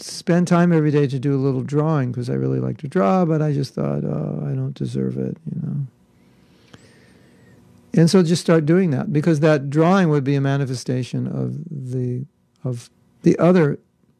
[0.00, 3.24] spend time every day to do a little drawing because I really like to draw,
[3.24, 5.86] but I just thought, oh, I don't deserve it, you know.
[7.94, 12.26] And so just start doing that because that drawing would be a manifestation of the
[12.62, 12.90] of
[13.22, 13.78] the other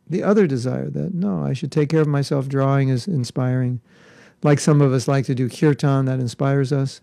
[0.09, 2.48] the other desire that no, I should take care of myself.
[2.48, 3.80] Drawing is inspiring.
[4.42, 7.00] Like some of us like to do kirtan, that inspires us.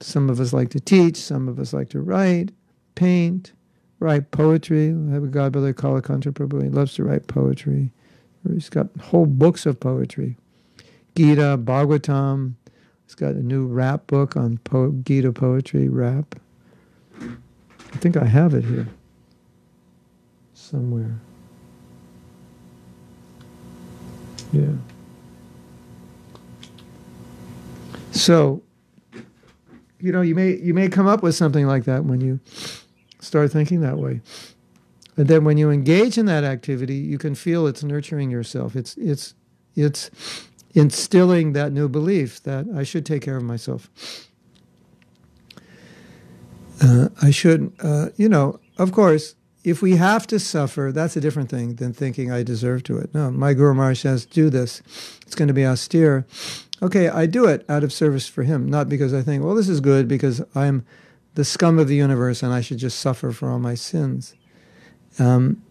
[0.00, 1.16] Some of us like to teach.
[1.16, 2.52] Some of us like to write,
[2.94, 3.52] paint,
[3.98, 4.88] write poetry.
[4.88, 6.62] I have a godbrother, Kalakantha Prabhu.
[6.62, 7.90] He loves to write poetry.
[8.46, 10.36] He's got whole books of poetry.
[11.14, 12.54] Gita, Bhagavatam.
[13.04, 16.34] He's got a new rap book on po- Gita poetry, rap.
[17.20, 18.86] I think I have it here
[20.54, 21.18] somewhere.
[24.52, 24.72] Yeah.
[28.12, 28.62] So,
[30.00, 32.40] you know, you may you may come up with something like that when you
[33.20, 34.20] start thinking that way.
[35.18, 38.76] And then when you engage in that activity, you can feel it's nurturing yourself.
[38.76, 39.34] It's it's
[39.74, 40.10] it's
[40.74, 43.90] instilling that new belief that I should take care of myself.
[46.80, 49.34] Uh, I should, uh, you know, of course,
[49.64, 53.12] if we have to suffer, that's a different thing than thinking I deserve to it.
[53.12, 54.80] No, my Guru Maharaj says, do this.
[55.26, 56.26] It's going to be austere.
[56.80, 59.68] Okay, I do it out of service for him, not because I think, well, this
[59.68, 60.86] is good because I'm
[61.34, 64.36] the scum of the universe and I should just suffer for all my sins.
[65.18, 65.62] Um,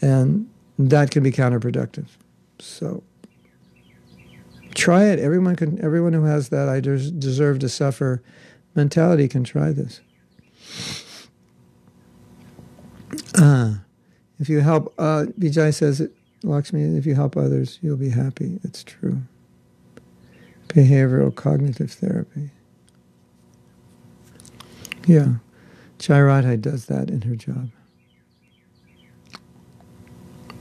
[0.00, 0.48] and
[0.78, 2.06] that can be counterproductive.
[2.58, 3.02] So
[4.74, 5.18] try it.
[5.18, 5.82] Everyone can.
[5.82, 8.22] Everyone who has that "I deserve to suffer"
[8.74, 10.00] mentality can try this.
[13.34, 13.74] Uh,
[14.38, 16.12] if you help, uh, Vijay says it,
[16.42, 18.58] Lakshmi, if you help others, you'll be happy.
[18.62, 19.22] It's true.
[20.68, 22.50] Behavioral cognitive therapy.
[25.06, 25.34] Yeah.
[25.98, 27.70] Jai Radhe does that in her job.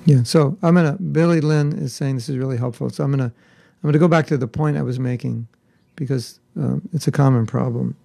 [0.09, 0.93] Yeah, so I'm gonna.
[0.93, 2.89] Billy Lynn is saying this is really helpful.
[2.89, 5.47] So I'm gonna, I'm gonna go back to the point I was making,
[5.95, 7.95] because um, it's a common problem.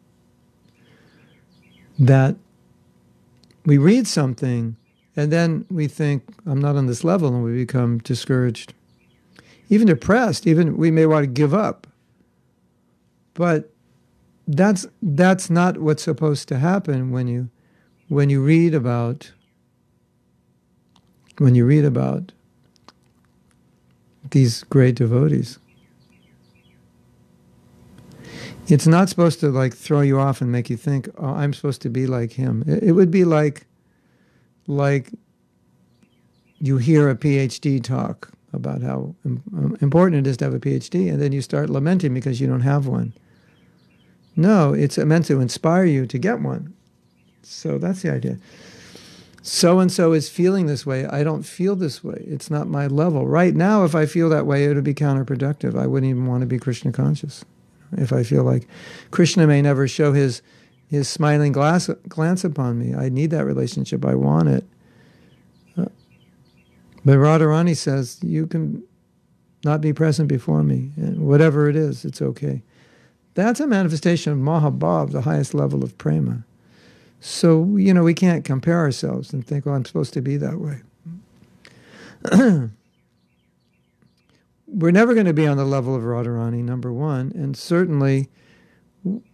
[1.98, 2.36] That
[3.64, 4.76] we read something
[5.16, 8.74] and then we think, I'm not on this level, and we become discouraged,
[9.70, 11.86] even depressed, even we may want to give up.
[13.32, 13.70] But
[14.46, 17.48] that's that's not what's supposed to happen when you
[18.08, 19.32] when you read about
[21.38, 22.32] when you read about
[24.30, 25.58] these great devotees.
[28.66, 31.82] It's not supposed to like throw you off and make you think, "Oh, I'm supposed
[31.82, 33.66] to be like him." It, would be like,
[34.66, 35.10] like
[36.58, 41.12] you hear a PhD talk about how um, important it is to have a PhD,
[41.12, 43.12] and then you start lamenting because you don't have one.
[44.34, 46.74] No, it's meant to inspire you to get one.
[47.42, 48.38] So that's the idea.
[49.46, 51.04] So and so is feeling this way.
[51.04, 52.24] I don't feel this way.
[52.26, 53.26] It's not my level.
[53.26, 55.78] Right now, if I feel that way, it would be counterproductive.
[55.78, 57.44] I wouldn't even want to be Krishna conscious
[57.92, 58.66] if I feel like
[59.10, 60.40] Krishna may never show his
[60.88, 62.94] his smiling glass, glance upon me.
[62.94, 64.02] I need that relationship.
[64.06, 64.64] I want it.
[65.76, 65.86] Uh,
[67.04, 68.82] but Radharani says, you can
[69.62, 70.92] not be present before me.
[70.96, 72.62] And whatever it is, it's okay.
[73.34, 76.44] That's a manifestation of Mahabhav, the highest level of prema.
[77.26, 80.60] So, you know, we can't compare ourselves and think, oh, I'm supposed to be that
[80.60, 80.82] way.
[84.66, 88.28] we're never going to be on the level of Radharani, number one, and certainly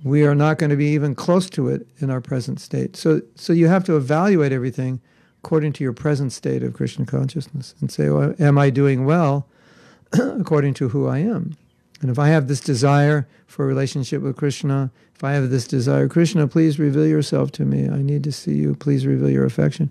[0.05, 2.95] we are not going to be even close to it in our present state.
[2.95, 5.01] So, so you have to evaluate everything
[5.43, 9.49] according to your present state of Krishna consciousness and say, well, am I doing well
[10.13, 11.57] according to who I am?
[12.01, 15.67] And if I have this desire for a relationship with Krishna, if I have this
[15.67, 17.89] desire, Krishna, please reveal yourself to me.
[17.89, 18.75] I need to see you.
[18.75, 19.91] Please reveal your affection.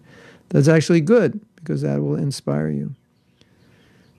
[0.49, 2.95] That's actually good because that will inspire you.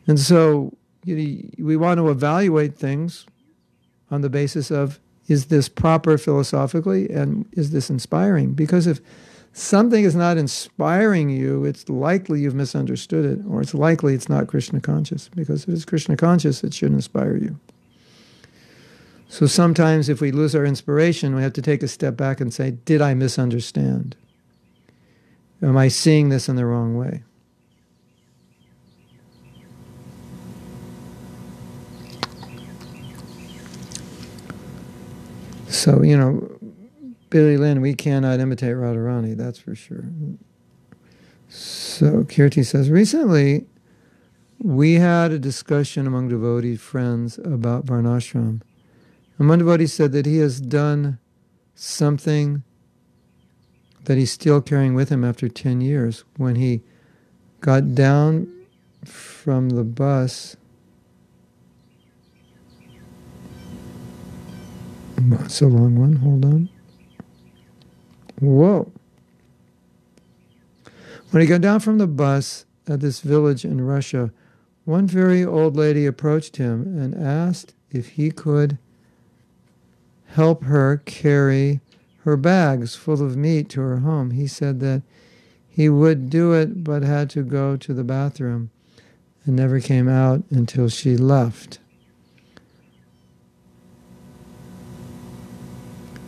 [0.06, 0.72] And so
[1.04, 3.26] you know, we want to evaluate things
[4.10, 8.52] on the basis of is this proper philosophically and is this inspiring?
[8.52, 9.00] Because if
[9.52, 14.48] something is not inspiring you, it's likely you've misunderstood it, or it's likely it's not
[14.48, 15.28] Krishna conscious.
[15.28, 17.58] Because if it's Krishna conscious, it should inspire you.
[19.30, 22.52] So sometimes, if we lose our inspiration, we have to take a step back and
[22.52, 24.16] say, Did I misunderstand?
[25.62, 27.22] Am I seeing this in the wrong way?
[35.68, 36.58] So, you know,
[37.30, 40.06] Billy Lynn, we cannot imitate Radharani, that's for sure.
[41.48, 43.66] So, Kirti says, recently
[44.58, 48.62] we had a discussion among devotee friends about Varnashram.
[49.40, 51.18] And devotee said that he has done
[51.74, 52.62] something
[54.04, 56.24] that he's still carrying with him after 10 years.
[56.36, 56.82] When he
[57.60, 58.52] got down
[59.02, 60.56] from the bus,
[65.22, 66.16] That's a long one.
[66.16, 66.68] Hold on.
[68.40, 68.90] Whoa.
[71.30, 74.32] When he got down from the bus at this village in Russia,
[74.84, 78.78] one very old lady approached him and asked if he could
[80.34, 81.80] help her carry
[82.24, 84.32] her bags full of meat to her home.
[84.32, 85.02] He said that
[85.68, 88.70] he would do it but had to go to the bathroom
[89.44, 91.78] and never came out until she left.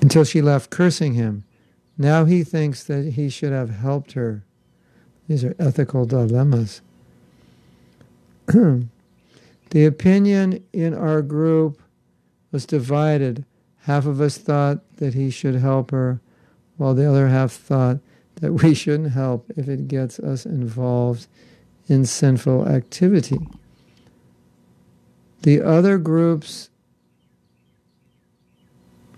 [0.02, 1.44] until she left cursing him.
[1.96, 4.44] Now he thinks that he should have helped her.
[5.28, 6.82] These are ethical dilemmas.
[8.46, 8.88] the
[9.72, 11.80] opinion in our group
[12.50, 13.46] was divided.
[13.82, 16.20] Half of us thought that he should help her,
[16.76, 17.98] while the other half thought
[18.36, 21.26] that we shouldn't help if it gets us involved
[21.88, 23.38] in sinful activity.
[25.42, 26.70] The other group's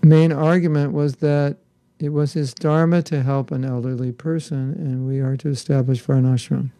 [0.01, 1.57] main argument was that
[1.99, 6.71] it was his dharma to help an elderly person, and we are to establish varnashram.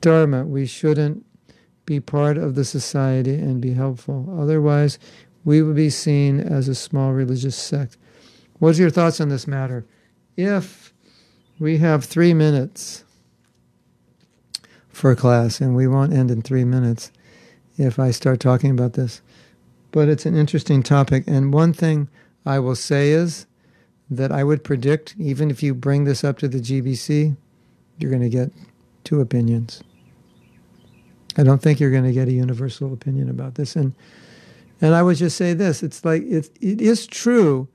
[0.00, 1.24] Dharma, we shouldn't
[1.86, 4.34] be part of the society and be helpful.
[4.38, 4.98] Otherwise,
[5.44, 7.96] we would be seen as a small religious sect.
[8.58, 9.84] What's your thoughts on this matter?
[10.36, 10.92] If
[11.58, 13.04] we have three minutes
[14.88, 17.10] for a class, and we won't end in three minutes
[17.76, 19.20] if I start talking about this,
[19.90, 21.24] but it's an interesting topic.
[21.26, 22.08] And one thing
[22.46, 23.46] I will say is
[24.10, 27.36] that I would predict, even if you bring this up to the GBC,
[27.98, 28.50] you're going to get
[29.02, 29.82] two opinions.
[31.36, 33.74] I don't think you're going to get a universal opinion about this.
[33.76, 33.94] And
[34.80, 37.68] and I would just say this: it's like it, it is true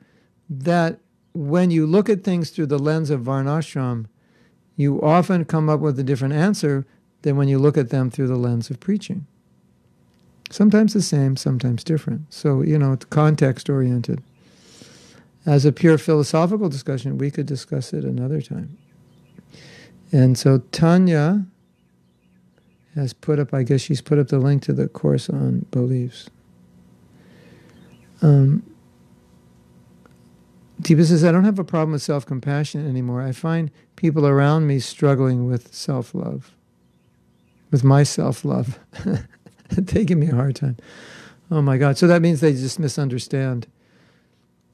[0.50, 1.00] that
[1.34, 4.06] when you look at things through the lens of Varnashram,
[4.76, 6.86] you often come up with a different answer
[7.22, 9.28] than when you look at them through the lens of preaching.
[10.50, 12.34] Sometimes the same, sometimes different.
[12.34, 14.24] So, you know, it's context oriented.
[15.46, 18.78] As a pure philosophical discussion, we could discuss it another time.
[20.12, 21.46] And so Tanya
[22.96, 26.30] has put up, I guess she's put up the link to the course on beliefs.
[28.22, 28.64] Um,
[30.82, 33.22] Deepa says, I don't have a problem with self compassion anymore.
[33.22, 36.56] I find people around me struggling with self love,
[37.70, 38.80] with my self love.
[39.86, 40.78] give me a hard time.
[41.52, 41.98] Oh my God.
[41.98, 43.68] So that means they just misunderstand.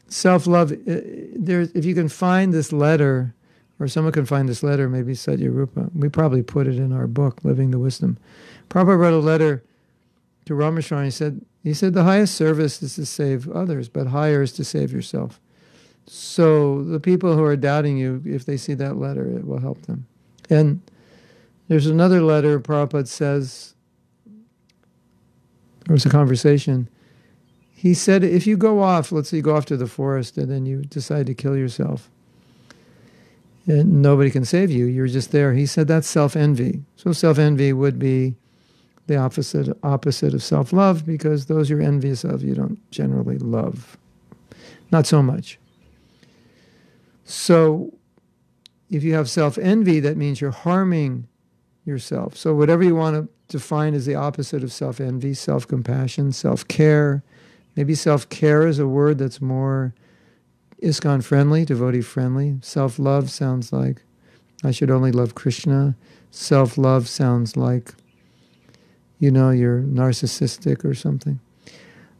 [0.07, 3.33] Self love, uh, if you can find this letter,
[3.79, 7.07] or someone can find this letter, maybe Satya Rupa, we probably put it in our
[7.07, 8.17] book, Living the Wisdom.
[8.69, 9.63] Prabhupada wrote a letter
[10.45, 11.05] to Ramacharya.
[11.05, 14.63] He said, he said, the highest service is to save others, but higher is to
[14.63, 15.39] save yourself.
[16.07, 19.81] So the people who are doubting you, if they see that letter, it will help
[19.83, 20.05] them.
[20.49, 20.81] And
[21.67, 23.73] there's another letter Prabhupada says
[25.85, 26.87] there was a conversation.
[27.73, 30.51] He said, if you go off, let's say you go off to the forest and
[30.51, 32.09] then you decide to kill yourself,
[33.67, 35.53] and nobody can save you, you're just there.
[35.53, 36.83] He said that's self envy.
[36.95, 38.35] So self envy would be
[39.07, 43.97] the opposite opposite of self love because those you're envious of you don't generally love,
[44.91, 45.59] not so much.
[47.23, 47.93] So
[48.89, 51.27] if you have self envy, that means you're harming
[51.85, 52.35] yourself.
[52.35, 56.67] So whatever you want to define as the opposite of self envy, self compassion, self
[56.67, 57.23] care.
[57.75, 59.93] Maybe self care is a word that's more
[60.81, 62.57] ISKCON friendly, devotee friendly.
[62.61, 64.01] Self love sounds like
[64.63, 65.95] I should only love Krishna.
[66.31, 67.93] Self love sounds like,
[69.19, 71.39] you know, you're narcissistic or something.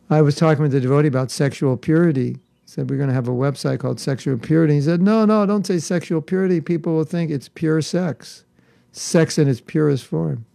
[0.10, 2.34] I was talking with the devotee about sexual purity.
[2.34, 4.76] He said, We're going to have a website called Sexual Purity.
[4.76, 6.62] He said, No, no, don't say sexual purity.
[6.62, 8.46] People will think it's pure sex,
[8.92, 10.46] sex in its purest form.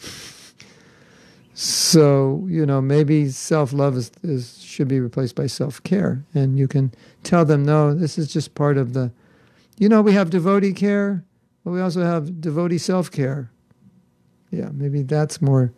[1.56, 6.24] So, you know, maybe self love is, is, should be replaced by self care.
[6.34, 6.92] And you can
[7.22, 9.12] tell them, no, this is just part of the
[9.76, 11.24] you know, we have devotee care,
[11.64, 13.50] but we also have devotee self care.
[14.50, 15.72] Yeah, maybe that's more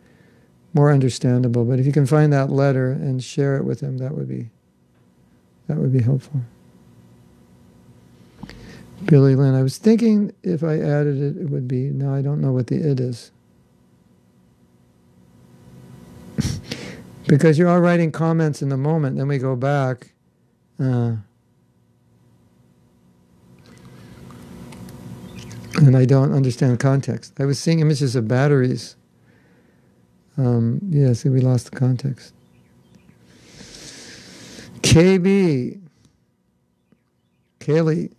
[0.77, 1.65] more understandable.
[1.65, 4.51] But if you can find that letter and share it with him, that would be
[5.67, 6.41] that would be helpful.
[9.05, 11.89] Billy Lynn, I was thinking if I added it, it would be.
[11.89, 13.31] No, I don't know what the it is.
[17.27, 20.13] because you're all writing comments in the moment, then we go back.
[20.79, 21.15] Uh,
[25.77, 27.33] and I don't understand context.
[27.39, 28.96] I was seeing images of batteries.
[30.37, 32.33] Um, yeah, see, we lost the context.
[34.81, 35.81] KB,
[37.59, 38.11] Kelly,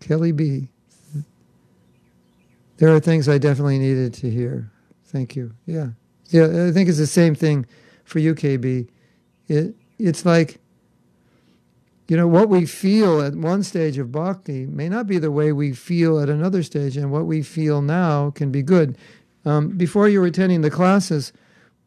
[0.00, 0.68] Kelly B.
[2.78, 4.70] There are things I definitely needed to hear.
[5.06, 5.54] Thank you.
[5.66, 5.88] Yeah,
[6.28, 6.66] yeah.
[6.68, 7.66] I think it's the same thing
[8.04, 8.88] for you, KB.
[9.48, 10.60] It it's like
[12.08, 15.52] you know, what we feel at one stage of bhakti may not be the way
[15.52, 18.96] we feel at another stage, and what we feel now can be good.
[19.48, 21.32] Um, before you were attending the classes,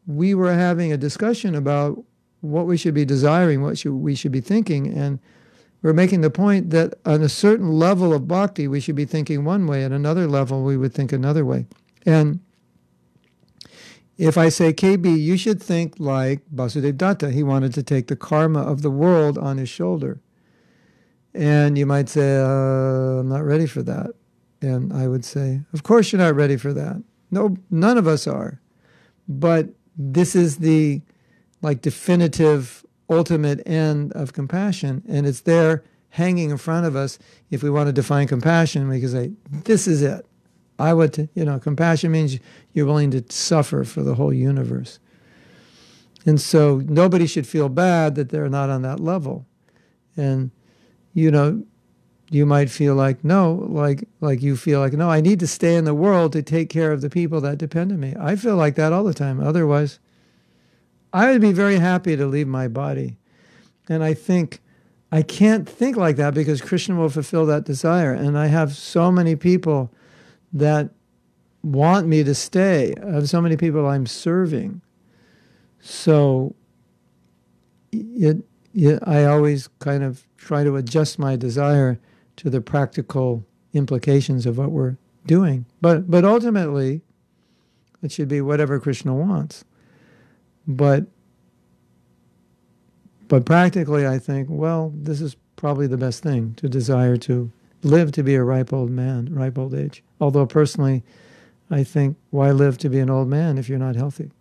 [0.06, 2.02] we were having a discussion about
[2.40, 5.20] what we should be desiring, what should, we should be thinking, and
[5.80, 9.44] we're making the point that on a certain level of bhakti, we should be thinking
[9.44, 11.66] one way, at another level, we would think another way.
[12.04, 12.40] And
[14.18, 17.30] if I say, KB, you should think like Basudev Datta.
[17.30, 20.20] He wanted to take the karma of the world on his shoulder.
[21.32, 24.10] And you might say, uh, I'm not ready for that.
[24.60, 27.02] And I would say, Of course you're not ready for that.
[27.32, 28.60] No, none of us are.
[29.26, 31.00] But this is the
[31.62, 35.02] like definitive ultimate end of compassion.
[35.08, 37.18] And it's there hanging in front of us.
[37.50, 40.26] If we want to define compassion, we can say, This is it.
[40.78, 42.38] I would, you know, compassion means
[42.72, 44.98] you're willing to suffer for the whole universe.
[46.24, 49.46] And so nobody should feel bad that they're not on that level.
[50.16, 50.50] And,
[51.14, 51.64] you know,
[52.32, 55.76] you might feel like, no, like, like you feel like, no, I need to stay
[55.76, 58.14] in the world to take care of the people that depend on me.
[58.18, 59.38] I feel like that all the time.
[59.40, 59.98] Otherwise,
[61.12, 63.18] I would be very happy to leave my body.
[63.88, 64.60] And I think
[65.10, 68.14] I can't think like that because Krishna will fulfill that desire.
[68.14, 69.92] And I have so many people
[70.54, 70.88] that
[71.62, 72.94] want me to stay.
[73.04, 74.80] I have so many people I'm serving.
[75.80, 76.54] So
[77.92, 78.38] it,
[78.72, 82.00] it, I always kind of try to adjust my desire
[82.42, 84.96] to the practical implications of what we're
[85.26, 85.64] doing.
[85.80, 87.02] But but ultimately,
[88.02, 89.64] it should be whatever Krishna wants.
[90.66, 91.06] But
[93.28, 97.50] but practically, I think, well, this is probably the best thing to desire to
[97.84, 100.02] live to be a ripe old man, ripe old age.
[100.20, 101.04] Although personally,
[101.70, 104.32] I think, why live to be an old man if you're not healthy?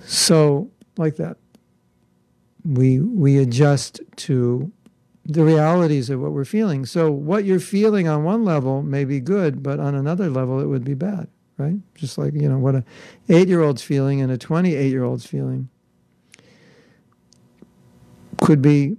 [0.00, 1.36] So, like that,
[2.64, 4.72] we we adjust to
[5.28, 6.86] the realities of what we're feeling.
[6.86, 10.66] So, what you're feeling on one level may be good, but on another level, it
[10.66, 11.28] would be bad,
[11.58, 11.76] right?
[11.94, 12.84] Just like you know what a
[13.28, 15.68] eight-year-old's feeling and a twenty-eight-year-old's feeling
[18.42, 18.96] could be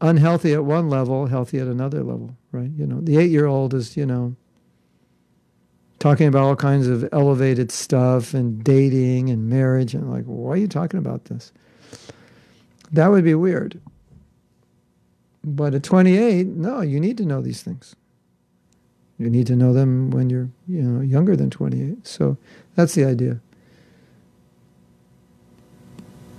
[0.00, 2.70] unhealthy at one level, healthy at another level, right?
[2.76, 4.36] You know, the eight year old is, you know,
[5.98, 9.94] talking about all kinds of elevated stuff and dating and marriage.
[9.94, 11.52] And like, why are you talking about this?
[12.92, 13.80] That would be weird.
[15.44, 17.94] But at 28, no, you need to know these things.
[19.18, 22.06] You need to know them when you're, you know, younger than 28.
[22.06, 22.36] So
[22.74, 23.40] that's the idea.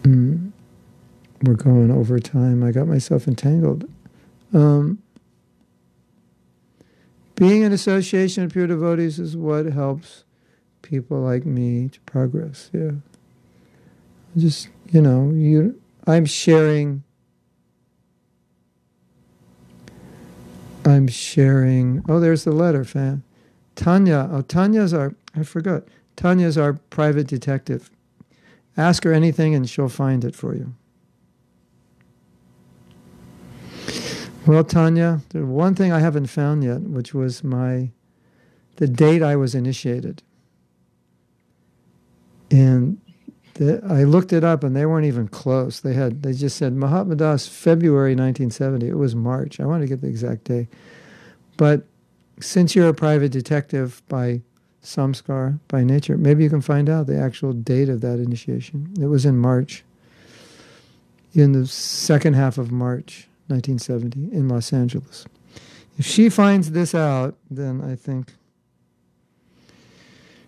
[0.04, 0.52] Mm
[1.46, 2.64] we're going over time.
[2.64, 3.90] I got myself entangled.
[4.54, 5.02] Um,
[7.36, 10.24] being in association of pure devotees is what helps
[10.82, 12.70] people like me to progress.
[12.74, 12.92] Yeah.
[14.38, 17.04] Just, you know, you I'm sharing
[20.86, 23.24] I'm sharing oh there's the letter, fam.
[23.76, 25.84] Tanya, oh Tanya's our I forgot.
[26.16, 27.90] Tanya's our private detective.
[28.78, 30.74] Ask her anything and she'll find it for you.
[34.46, 37.92] Well, Tanya, the one thing I haven't found yet, which was my
[38.76, 40.22] the date I was initiated.
[42.52, 43.02] And
[43.56, 45.82] the, I looked it up, and they weren't even close.
[45.82, 48.88] They had they just said Mahatma Das February 1970.
[48.88, 49.60] It was March.
[49.60, 50.68] I want to get the exact day,
[51.58, 51.84] but
[52.40, 54.42] since you're a private detective by
[54.84, 58.94] samskar by nature, maybe you can find out the actual date of that initiation.
[59.00, 59.84] It was in March,
[61.34, 63.28] in the second half of March.
[63.48, 65.26] 1970 in Los Angeles.
[65.98, 68.34] If she finds this out, then I think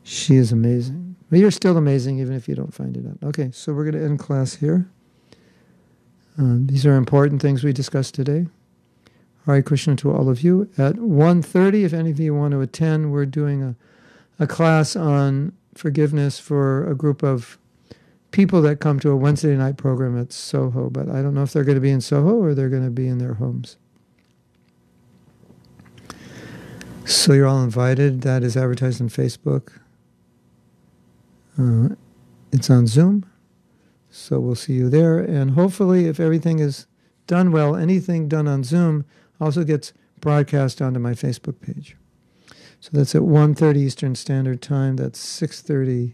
[0.03, 1.06] she is amazing.
[1.29, 3.27] But you're still amazing even if you don't find it out.
[3.29, 4.89] Okay, so we're going to end class here.
[6.39, 8.47] Uh, these are important things we discussed today.
[9.45, 10.69] Hare Krishna to all of you.
[10.77, 13.75] At 1.30, if any of you want to attend, we're doing a,
[14.39, 17.57] a class on forgiveness for a group of
[18.31, 21.53] people that come to a Wednesday night program at Soho, but I don't know if
[21.53, 23.77] they're going to be in Soho or they're going to be in their homes.
[27.05, 28.21] So you're all invited.
[28.21, 29.79] That is advertised on Facebook.
[31.59, 31.89] Uh,
[32.51, 33.25] it's on Zoom.
[34.09, 35.19] So we'll see you there.
[35.19, 36.87] And hopefully, if everything is
[37.25, 39.05] done well, anything done on Zoom
[39.39, 41.95] also gets broadcast onto my Facebook page.
[42.79, 44.95] So that's at 1.30 Eastern Standard Time.
[44.95, 46.13] That's 6.30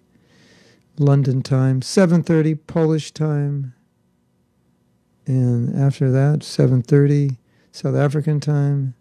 [0.98, 3.74] London time, 7.30 Polish time.
[5.26, 7.38] And after that, 7.30
[7.72, 8.94] South African time.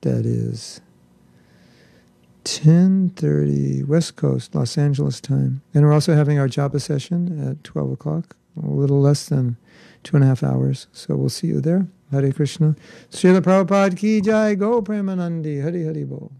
[0.00, 0.80] That is
[2.46, 5.62] 10.30 West Coast, Los Angeles time.
[5.74, 9.56] And we're also having our Japa session at 12 o'clock, a little less than
[10.04, 10.86] two and a half hours.
[10.92, 11.88] So we'll see you there.
[12.12, 12.76] Hare Krishna.
[13.10, 16.30] Srila Prabhupada ki jai, Gaura Premanande, Hari Hari Bol.